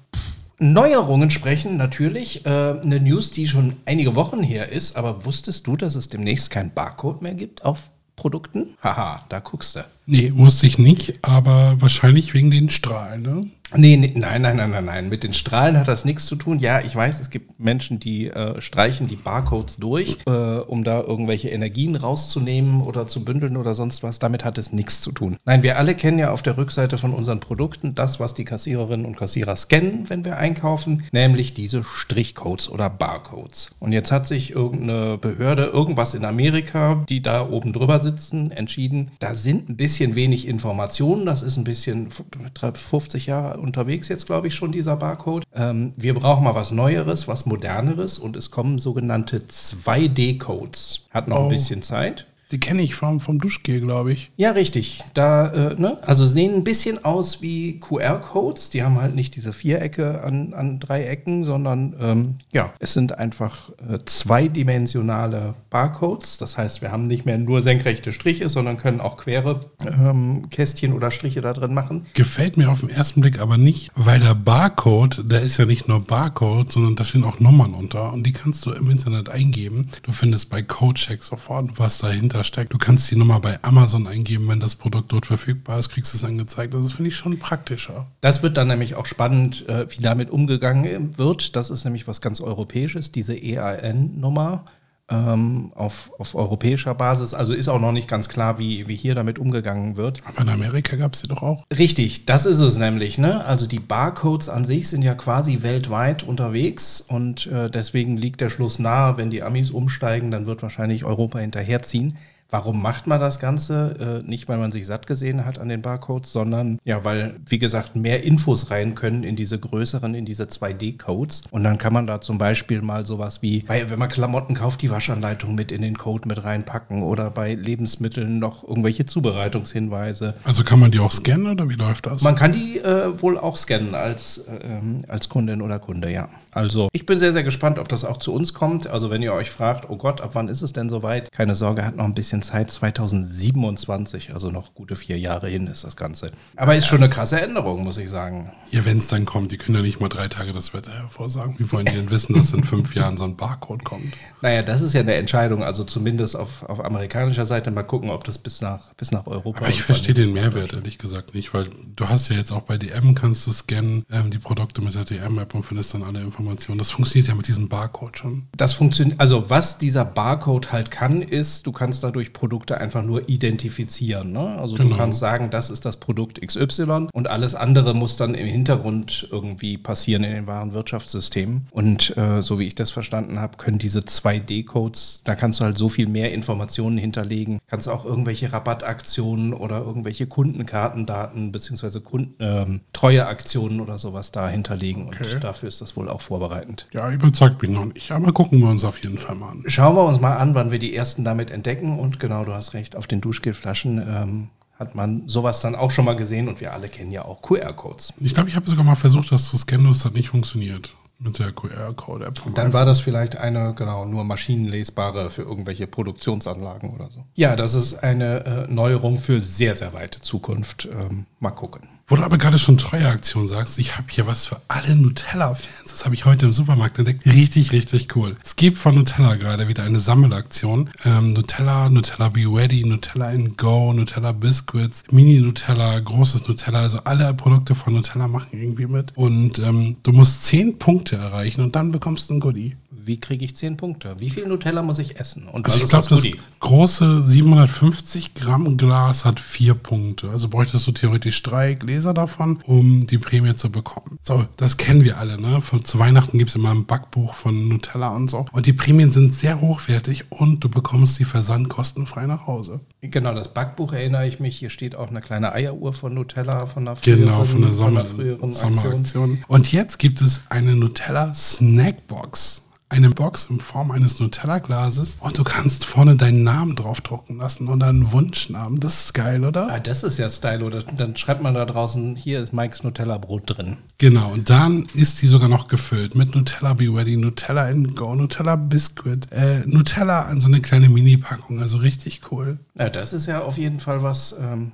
[0.59, 1.77] Neuerungen sprechen.
[1.77, 4.97] Natürlich äh, eine News, die schon einige Wochen her ist.
[4.97, 8.77] Aber wusstest du, dass es demnächst kein Barcode mehr gibt auf Produkten?
[8.83, 9.85] Haha, da guckst du.
[10.07, 13.47] Nee, wusste ich nicht, aber wahrscheinlich wegen den Strahlen, ne?
[13.77, 15.09] Nee, nee, nein, nein, nein, nein, nein.
[15.09, 16.61] Mit den Strahlen hat das nichts zu tun.
[16.61, 21.01] Ja, ich weiß, es gibt Menschen, die äh, streichen die Barcodes durch, äh, um da
[21.01, 24.21] irgendwelche Energien rauszunehmen oder zu bündeln oder sonst was.
[24.21, 25.37] Damit hat es nichts zu tun.
[25.45, 29.07] Nein, wir alle kennen ja auf der Rückseite von unseren Produkten das, was die Kassiererinnen
[29.07, 33.75] und Kassierer scannen, wenn wir einkaufen, nämlich diese Strichcodes oder Barcodes.
[33.81, 39.11] Und jetzt hat sich irgendeine Behörde, irgendwas in Amerika, die da oben drüber sitzen, entschieden,
[39.19, 41.27] da sind ein bisschen wenig Informationen.
[41.27, 45.45] Das ist ein bisschen 50 Jahre unterwegs jetzt, glaube ich, schon dieser Barcode.
[45.55, 51.07] Ähm, wir brauchen mal was Neueres, was Moderneres und es kommen sogenannte 2D-Codes.
[51.11, 51.43] Hat noch Oh.
[51.45, 52.27] ein bisschen Zeit.
[52.55, 54.31] Die kenne ich vom, vom Duschgel, glaube ich.
[54.37, 55.03] Ja, richtig.
[55.13, 55.99] Da, äh, ne?
[56.03, 58.71] Also sehen ein bisschen aus wie QR-Codes.
[58.71, 63.19] Die haben halt nicht diese Vierecke an, an drei Ecken, sondern ähm, ja, es sind
[63.19, 66.39] einfach äh, zweidimensionale Barcodes.
[66.39, 70.93] Das heißt, wir haben nicht mehr nur senkrechte Striche, sondern können auch quere ähm, Kästchen
[70.93, 72.07] oder Striche da drin machen.
[72.15, 75.89] Gefällt mir auf den ersten Blick aber nicht, weil der Barcode, der ist ja nicht
[75.89, 79.91] nur Barcode, sondern da stehen auch Nummern unter und die kannst du im Internet eingeben.
[80.05, 82.73] Du findest bei Codecheck sofort, was dahinter steckt.
[82.73, 86.19] Du kannst die Nummer bei Amazon eingeben, wenn das Produkt dort verfügbar ist, kriegst du
[86.19, 86.75] es angezeigt.
[86.75, 88.07] Das finde ich schon praktischer.
[88.21, 91.57] Das wird dann nämlich auch spannend, äh, wie damit umgegangen wird.
[91.57, 94.65] Das ist nämlich was ganz Europäisches, diese EAN-Nummer
[95.11, 97.35] ähm, auf, auf europäischer Basis.
[97.35, 100.21] Also ist auch noch nicht ganz klar, wie, wie hier damit umgegangen wird.
[100.25, 101.65] Aber in Amerika gab es die doch auch.
[101.77, 103.19] Richtig, das ist es nämlich.
[103.19, 103.45] Ne?
[103.45, 108.51] Also die Barcodes an sich sind ja quasi weltweit unterwegs und äh, deswegen liegt der
[108.51, 112.17] Schluss nahe, wenn die Amis umsteigen, dann wird wahrscheinlich Europa hinterherziehen.
[112.55, 114.23] Warum macht man das Ganze?
[114.25, 117.59] Äh, nicht, weil man sich satt gesehen hat an den Barcodes, sondern ja, weil, wie
[117.59, 121.43] gesagt, mehr Infos rein können in diese größeren, in diese 2D-Codes.
[121.51, 124.83] Und dann kann man da zum Beispiel mal sowas wie, bei, wenn man Klamotten kauft,
[124.83, 130.35] die Waschanleitung mit in den Code mit reinpacken oder bei Lebensmitteln noch irgendwelche Zubereitungshinweise.
[130.45, 132.23] Also kann man die auch scannen oder wie läuft das?
[132.23, 136.29] Man kann die äh, wohl auch scannen als, äh, ähm, als Kundin oder Kunde, ja.
[136.55, 138.87] Also ich bin sehr, sehr gespannt, ob das auch zu uns kommt.
[138.87, 141.33] Also wenn ihr euch fragt, oh Gott, ab wann ist es denn soweit?
[141.33, 142.71] Keine Sorge, hat noch ein bisschen Zeit.
[142.71, 146.31] 2027, also noch gute vier Jahre hin ist das Ganze.
[146.55, 148.53] Aber ist schon eine krasse Änderung, muss ich sagen.
[148.71, 151.57] Ja, wenn es dann kommt, die können ja nicht mal drei Tage das Wetter hervorsagen.
[151.59, 154.15] Wie wollen die denn wissen, dass in fünf Jahren so ein Barcode kommt?
[154.41, 155.65] Naja, das ist ja eine Entscheidung.
[155.65, 159.63] Also zumindest auf, auf amerikanischer Seite mal gucken, ob das bis nach, bis nach Europa
[159.63, 162.79] Aber ich verstehe den Mehrwert ehrlich gesagt nicht, weil du hast ja jetzt auch bei
[162.79, 166.44] DM kannst du scannen ähm, die Produkte mit der DM-App und findest dann alle Informationen.
[166.79, 168.43] Das funktioniert ja mit diesem Barcode schon.
[168.57, 173.03] Das funktioniert, also was dieser Barcode halt kann, ist, du kannst dadurch durch Produkte einfach
[173.03, 174.33] nur identifizieren.
[174.33, 174.57] Ne?
[174.59, 174.91] Also Genau.
[174.91, 179.29] du kannst sagen, das ist das Produkt XY und alles andere muss dann im Hintergrund
[179.31, 181.67] irgendwie passieren in den wahren Wirtschaftssystemen.
[181.71, 185.77] Und äh, so wie ich das verstanden habe, können diese 2D-Codes, da kannst du halt
[185.77, 187.59] so viel mehr Informationen hinterlegen.
[187.67, 195.09] Kannst auch irgendwelche Rabattaktionen oder irgendwelche Kundenkartendaten beziehungsweise Kunden, ähm, Treueaktionen oder sowas da hinterlegen.
[195.09, 195.35] Okay.
[195.35, 196.89] Und dafür ist das wohl auch vorbereitend.
[196.93, 198.11] Ja, überzeugt mich noch nicht.
[198.11, 199.63] Aber gucken wir uns auf jeden Fall mal an.
[199.67, 202.01] Schauen wir uns mal an, wann wir die ersten damit entdecken.
[202.01, 206.05] Und genau, du hast recht, auf den Duschgelflaschen ähm, hat man sowas dann auch schon
[206.05, 208.15] mal gesehen und wir alle kennen ja auch QR-Codes.
[208.19, 210.91] Ich glaube, ich habe sogar mal versucht, das zu scannen, das hat nicht funktioniert.
[211.21, 212.43] Mit der QR-Code-App.
[212.57, 217.25] Dann war das vielleicht eine, genau, nur maschinenlesbare für irgendwelche Produktionsanlagen oder so.
[217.35, 220.87] Ja, das ist eine äh, Neuerung für sehr, sehr weite Zukunft.
[220.87, 221.83] Ähm, mal gucken.
[222.07, 225.91] Wo du aber gerade schon Treueaktion sagst, ich habe hier was für alle Nutella-Fans.
[225.91, 227.25] Das habe ich heute im Supermarkt entdeckt.
[227.25, 228.35] Richtig, richtig cool.
[228.45, 230.91] Es gibt von Nutella gerade wieder eine Sammelaktion.
[231.07, 236.81] Ähm, Nutella, Nutella Be Ready, Nutella in Go, Nutella Biscuits, Mini Nutella, großes Nutella.
[236.81, 239.13] Also alle Produkte von Nutella machen irgendwie mit.
[239.17, 242.77] Und ähm, du musst 10 Punkte erreichen und dann bekommst du ein Goodie.
[243.07, 244.17] Wie kriege ich 10 Punkte?
[244.19, 245.47] Wie viel Nutella muss ich essen?
[245.47, 246.41] Und Also ich glaube, das Goodie?
[246.61, 250.31] große 750 Gramm Glas hat vier Punkte.
[250.31, 254.19] Also bräuchtest du theoretisch drei Gläser davon, um die Prämie zu bekommen.
[254.21, 255.41] So, das kennen wir alle.
[255.41, 255.61] Ne?
[255.61, 258.47] Von, zu Weihnachten gibt es immer ein Backbuch von Nutella und so.
[258.53, 262.81] Und die Prämien sind sehr hochwertig und du bekommst die Versand kostenfrei nach Hause.
[263.01, 264.57] Genau, das Backbuch erinnere ich mich.
[264.57, 268.05] Hier steht auch eine kleine Eieruhr von Nutella von der früheren, Genau, von der, Sommer,
[268.05, 268.77] früheren Aktion.
[268.77, 269.45] Sommeraktion.
[269.49, 272.64] Und jetzt gibt es eine Nutella Snackbox.
[272.95, 277.83] Eine Box in Form eines Nutella-Glases und du kannst vorne deinen Namen draufdrucken lassen und
[277.83, 278.79] einen Wunschnamen.
[278.79, 279.69] Das ist geil, oder?
[279.69, 280.85] Ah, das ist ja Style, oder?
[280.85, 283.79] Dann schreibt man da draußen, hier ist Mikes Nutella-Brot drin.
[283.99, 288.15] Genau, und dann ist die sogar noch gefüllt mit Nutella Be Ready, Nutella in Go,
[288.15, 292.61] Nutella Biscuit, äh, Nutella an so eine kleine Mini-Packung, also richtig cool.
[292.79, 294.71] Ja, das ist ja auf jeden Fall was, ähm,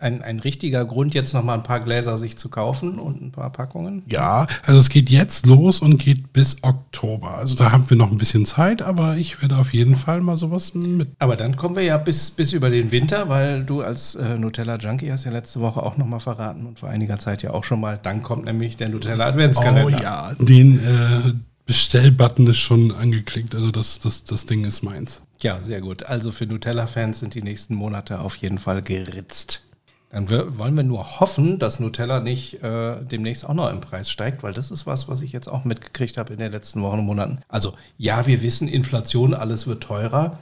[0.00, 3.32] ein, ein richtiger Grund, jetzt noch mal ein paar Gläser sich zu kaufen und ein
[3.32, 4.02] paar Packungen.
[4.08, 7.36] Ja, also es geht jetzt los und geht bis Oktober.
[7.36, 10.36] Also da haben wir noch ein bisschen Zeit, aber ich werde auf jeden Fall mal
[10.36, 11.08] sowas mit.
[11.18, 15.10] Aber dann kommen wir ja bis, bis über den Winter, weil du als äh, Nutella-Junkie
[15.10, 17.80] hast ja letzte Woche auch noch mal verraten und vor einiger Zeit ja auch schon
[17.80, 17.98] mal.
[18.02, 19.86] Dann kommt nämlich der Nutella-Adventskalender.
[19.86, 21.32] Oh ja, den äh,
[21.68, 25.20] Bestellbutton ist schon angeklickt, also das, das, das Ding ist meins.
[25.40, 26.02] Ja, sehr gut.
[26.02, 29.67] Also für Nutella-Fans sind die nächsten Monate auf jeden Fall geritzt.
[30.10, 34.42] Dann wollen wir nur hoffen, dass Nutella nicht äh, demnächst auch noch im Preis steigt,
[34.42, 37.04] weil das ist was, was ich jetzt auch mitgekriegt habe in den letzten Wochen und
[37.04, 37.40] Monaten.
[37.48, 40.38] Also ja, wir wissen, Inflation, alles wird teurer.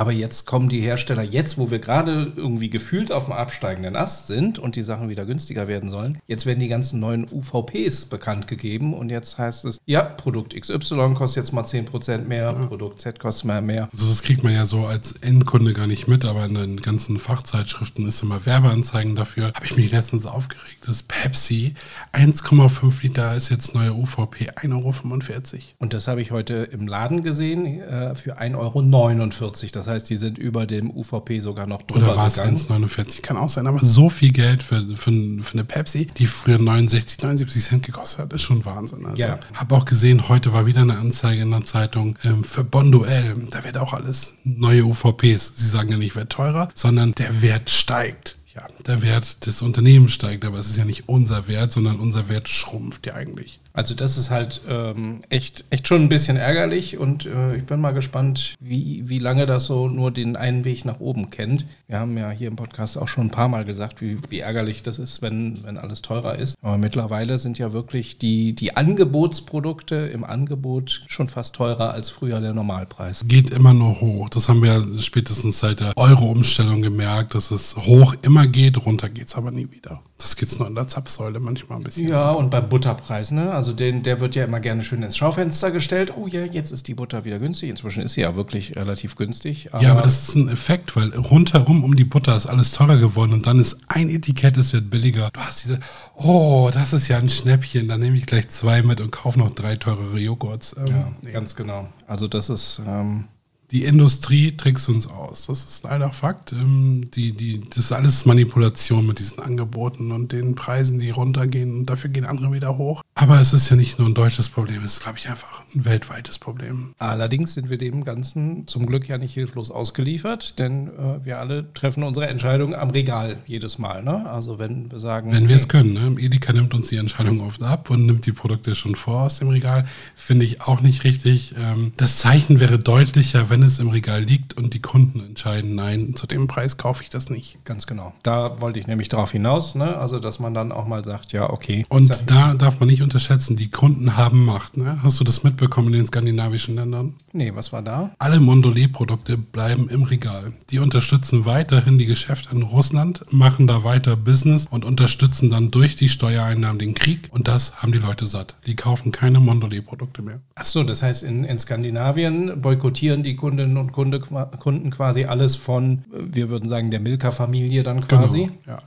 [0.00, 4.28] Aber jetzt kommen die Hersteller, jetzt wo wir gerade irgendwie gefühlt auf dem absteigenden Ast
[4.28, 8.46] sind und die Sachen wieder günstiger werden sollen, jetzt werden die ganzen neuen UVPs bekannt
[8.46, 13.18] gegeben und jetzt heißt es, ja, Produkt XY kostet jetzt mal 10% mehr, Produkt Z
[13.18, 13.90] kostet mal mehr.
[13.92, 17.18] Also das kriegt man ja so als Endkunde gar nicht mit, aber in den ganzen
[17.18, 19.52] Fachzeitschriften ist immer Werbeanzeigen dafür.
[19.52, 21.74] Habe ich mich letztens aufgeregt, dass Pepsi
[22.14, 25.62] 1,5 Liter ist jetzt neue UVP 1,45 Euro.
[25.78, 29.52] Und das habe ich heute im Laden gesehen äh, für 1,49 Euro.
[29.72, 32.56] Das heißt, die sind über dem UVP sogar noch drüber Oder war es gegangen.
[32.56, 33.22] 1,49?
[33.22, 35.10] Kann auch sein, aber so viel Geld für, für,
[35.42, 39.04] für eine Pepsi, die früher 69, 79 Cent gekostet hat, ist schon Wahnsinn.
[39.04, 39.38] Also, Ja.
[39.54, 43.36] Habe auch gesehen, heute war wieder eine Anzeige in der Zeitung ähm, für Bonduell.
[43.50, 45.52] Da wird auch alles neue UVPs.
[45.56, 48.36] Sie sagen ja nicht, wird teurer, sondern der Wert steigt.
[48.54, 52.28] Ja, der Wert des Unternehmens steigt, aber es ist ja nicht unser Wert, sondern unser
[52.28, 53.60] Wert schrumpft ja eigentlich.
[53.72, 57.80] Also das ist halt ähm, echt, echt schon ein bisschen ärgerlich und äh, ich bin
[57.80, 61.66] mal gespannt, wie, wie lange das so nur den einen Weg nach oben kennt.
[61.86, 64.82] Wir haben ja hier im Podcast auch schon ein paar Mal gesagt, wie, wie ärgerlich
[64.82, 66.56] das ist, wenn, wenn alles teurer ist.
[66.62, 72.40] Aber mittlerweile sind ja wirklich die, die Angebotsprodukte im Angebot schon fast teurer als früher
[72.40, 73.24] der Normalpreis.
[73.28, 74.28] geht immer nur hoch.
[74.30, 79.36] Das haben wir spätestens seit der Euro-Umstellung gemerkt, dass es hoch immer geht, runter geht's
[79.36, 80.00] aber nie wieder.
[80.18, 82.08] Das geht's nur in der Zapfsäule manchmal ein bisschen.
[82.08, 83.52] Ja, und beim Butterpreis, ne?
[83.60, 86.14] Also den, der wird ja immer gerne schön ins Schaufenster gestellt.
[86.16, 87.68] Oh ja, jetzt ist die Butter wieder günstig.
[87.68, 89.68] Inzwischen ist sie ja wirklich relativ günstig.
[89.78, 93.34] Ja, aber das ist ein Effekt, weil rundherum um die Butter ist alles teurer geworden
[93.34, 95.28] und dann ist ein Etikett, es wird billiger.
[95.34, 95.78] Du hast diese,
[96.14, 99.50] oh, das ist ja ein Schnäppchen, dann nehme ich gleich zwei mit und kaufe noch
[99.50, 100.74] drei teurere Joghurts.
[100.78, 100.86] Ähm,
[101.22, 101.86] Ja, ganz genau.
[102.06, 103.26] Also das ist, ähm,
[103.70, 105.46] Die Industrie trickst uns aus.
[105.46, 106.52] Das ist leider Fakt.
[106.52, 111.78] Ähm, die, die, das ist alles Manipulation mit diesen Angeboten und den Preisen, die runtergehen
[111.78, 113.02] und dafür gehen andere wieder hoch.
[113.14, 115.84] Aber es ist ja nicht nur ein deutsches Problem, es ist, glaube ich, einfach ein
[115.84, 116.94] weltweites Problem.
[116.98, 121.72] allerdings sind wir dem Ganzen zum Glück ja nicht hilflos ausgeliefert, denn äh, wir alle
[121.74, 124.02] treffen unsere Entscheidung am Regal jedes Mal.
[124.02, 124.28] Ne?
[124.30, 125.92] Also wenn wir sagen, Wenn wir es können.
[125.92, 126.16] Ne?
[126.18, 129.48] Edeka nimmt uns die Entscheidung oft ab und nimmt die Produkte schon vor aus dem
[129.48, 129.86] Regal.
[130.16, 131.54] Finde ich auch nicht richtig.
[131.58, 135.74] Ähm, das Zeichen wäre deutlicher, wenn wenn es im Regal liegt und die Kunden entscheiden,
[135.74, 137.62] nein, zu dem Preis kaufe ich das nicht.
[137.66, 138.14] Ganz genau.
[138.22, 139.98] Da wollte ich nämlich darauf hinaus, ne?
[139.98, 141.84] also dass man dann auch mal sagt, ja, okay.
[141.90, 144.78] Und da darf man nicht unterschätzen, die Kunden haben Macht.
[144.78, 144.98] Ne?
[145.02, 147.16] Hast du das mitbekommen in den skandinavischen Ländern?
[147.34, 148.12] Nee, was war da?
[148.18, 150.54] Alle Mondelez-Produkte bleiben im Regal.
[150.70, 155.96] Die unterstützen weiterhin die Geschäfte in Russland, machen da weiter Business und unterstützen dann durch
[155.96, 157.28] die Steuereinnahmen den Krieg.
[157.30, 158.56] Und das haben die Leute satt.
[158.66, 160.40] Die kaufen keine Mondelez-Produkte mehr.
[160.54, 165.56] Ach so, das heißt, in, in Skandinavien boykottieren die Kundinnen und Kunde, Kunden quasi alles
[165.56, 168.46] von, wir würden sagen, der Milka-Familie dann quasi.
[168.46, 168.78] Genau, ja.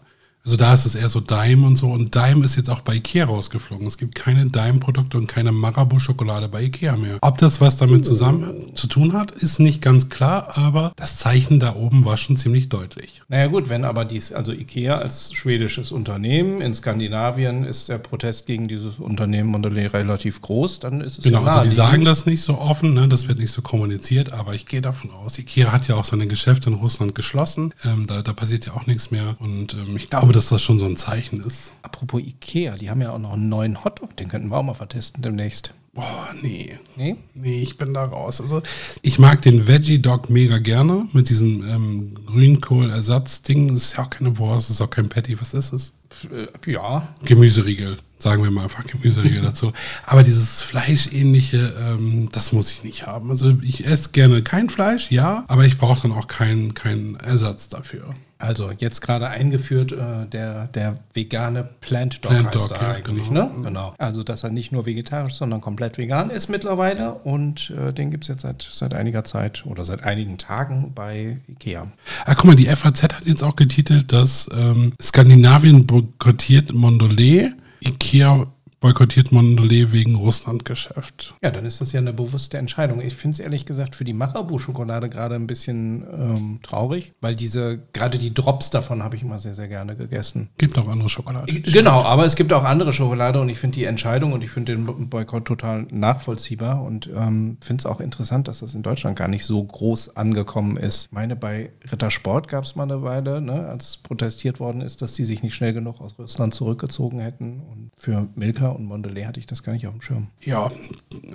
[0.45, 1.87] Also da ist es eher so Dime und so.
[1.87, 3.87] Und Dime ist jetzt auch bei Ikea rausgeflogen.
[3.87, 7.17] Es gibt keine Dime-Produkte und keine Marabou-Schokolade bei Ikea mehr.
[7.21, 11.61] Ob das was damit zusammen zu tun hat, ist nicht ganz klar, aber das Zeichen
[11.61, 13.21] da oben war schon ziemlich deutlich.
[13.29, 18.45] Naja gut, wenn aber dies, also Ikea als schwedisches Unternehmen, in Skandinavien ist der Protest
[18.45, 22.41] gegen dieses Unternehmen relativ groß, dann ist es Genau, ja also die sagen das nicht
[22.41, 23.07] so offen, ne?
[23.07, 26.27] das wird nicht so kommuniziert, aber ich gehe davon aus, Ikea hat ja auch seine
[26.27, 30.09] Geschäfte in Russland geschlossen, ähm, da, da passiert ja auch nichts mehr und ähm, ich
[30.09, 31.73] glaube, dass das schon so ein Zeichen ist.
[31.81, 34.73] Apropos Ikea, die haben ja auch noch einen neuen Hotdog, den könnten wir auch mal
[34.73, 35.73] vertesten demnächst.
[35.95, 36.79] Boah, nee.
[36.95, 37.17] Nee?
[37.35, 38.41] Nee, ich bin da raus.
[38.41, 38.63] Also,
[39.03, 43.75] ich mag den Veggie Dog mega gerne mit diesem ähm, Grünkohl-Ersatzding.
[43.75, 45.39] Das ist ja auch keine Wurst, das ist auch kein Patty.
[45.39, 45.93] Was ist es?
[46.31, 47.07] Äh, ja.
[47.25, 49.71] Gemüseriegel, sagen wir mal einfach Gemüseriegel dazu.
[50.07, 53.29] Aber dieses Fleischähnliche, ähm, das muss ich nicht haben.
[53.29, 57.69] Also, ich esse gerne kein Fleisch, ja, aber ich brauche dann auch keinen kein Ersatz
[57.69, 58.15] dafür.
[58.43, 63.29] Also jetzt gerade eingeführt äh, der, der vegane Plant Dog Plant heißt Dog, ja, eigentlich,
[63.29, 63.45] genau.
[63.45, 63.63] ne?
[63.63, 63.93] Genau.
[63.97, 68.25] Also dass er nicht nur vegetarisch, sondern komplett vegan ist mittlerweile und äh, den gibt
[68.25, 71.87] es jetzt seit, seit einiger Zeit oder seit einigen Tagen bei Ikea.
[72.25, 78.47] Ah, guck mal, die FAZ hat jetzt auch getitelt, dass ähm, Skandinavien boykottiert Mondelez, Ikea
[78.83, 81.35] boykottiert Mondelez wegen Russlandgeschäft.
[81.41, 82.99] Ja, dann ist das ja eine bewusste Entscheidung.
[82.99, 87.79] Ich finde es ehrlich gesagt für die Marabu-Schokolade gerade ein bisschen ähm, traurig, weil diese,
[87.93, 90.49] gerade die Drops davon habe ich immer sehr, sehr gerne gegessen.
[90.57, 91.53] Gibt auch andere Schokolade.
[91.61, 94.75] Genau, aber es gibt auch andere Schokolade und ich finde die Entscheidung und ich finde
[94.75, 99.29] den Boykott total nachvollziehbar und ähm, finde es auch interessant, dass das in Deutschland gar
[99.29, 101.05] nicht so groß angekommen ist.
[101.05, 105.13] Ich meine, bei Rittersport gab es mal eine Weile, ne, als protestiert worden ist, dass
[105.13, 109.39] die sich nicht schnell genug aus Russland zurückgezogen hätten und für Milka und Mondelez hatte
[109.39, 110.27] ich das gar nicht auf dem Schirm.
[110.43, 110.71] Ja,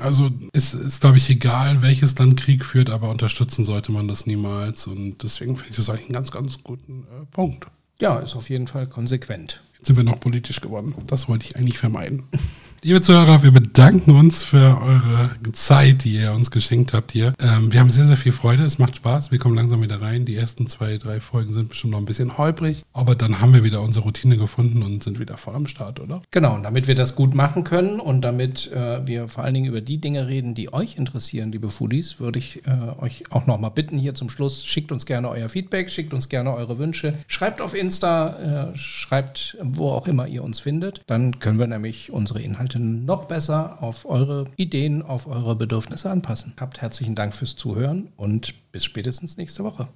[0.01, 4.27] also es ist, glaube ich, egal, welches Land Krieg führt, aber unterstützen sollte man das
[4.27, 4.87] niemals.
[4.87, 7.67] Und deswegen finde ich das eigentlich einen ganz, ganz guten äh, Punkt.
[8.01, 9.61] Ja, ist auf jeden Fall konsequent.
[9.77, 10.95] Jetzt sind wir noch politisch geworden.
[11.07, 12.25] Das wollte ich eigentlich vermeiden.
[12.85, 17.35] Liebe Zuhörer, wir bedanken uns für eure Zeit, die ihr uns geschenkt habt hier.
[17.41, 18.63] Ähm, wir haben sehr, sehr viel Freude.
[18.63, 19.33] Es macht Spaß.
[19.33, 20.25] Wir kommen langsam wieder rein.
[20.25, 22.85] Die ersten zwei, drei Folgen sind bestimmt noch ein bisschen holprig.
[22.93, 26.23] Aber dann haben wir wieder unsere Routine gefunden und sind wieder voll am Start, oder?
[26.31, 26.55] Genau.
[26.55, 29.81] Und damit wir das gut machen können und damit äh, wir vor allen Dingen über
[29.81, 33.99] die Dinge reden, die euch interessieren, liebe Foodies, würde ich äh, euch auch nochmal bitten,
[33.99, 37.15] hier zum Schluss, schickt uns gerne euer Feedback, schickt uns gerne eure Wünsche.
[37.27, 41.01] Schreibt auf Insta, äh, schreibt wo auch immer ihr uns findet.
[41.09, 46.11] Dann können wir nämlich unsere Inhalte Inhalte noch besser auf eure Ideen, auf eure Bedürfnisse
[46.11, 46.53] anpassen.
[46.61, 49.89] Habt herzlichen Dank fürs Zuhören und bis spätestens nächste Woche.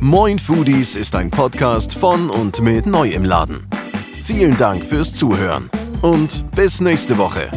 [0.00, 3.66] Moin Foodies ist ein Podcast von und mit Neu im Laden.
[4.22, 5.70] Vielen Dank fürs Zuhören
[6.02, 7.48] und bis nächste Woche.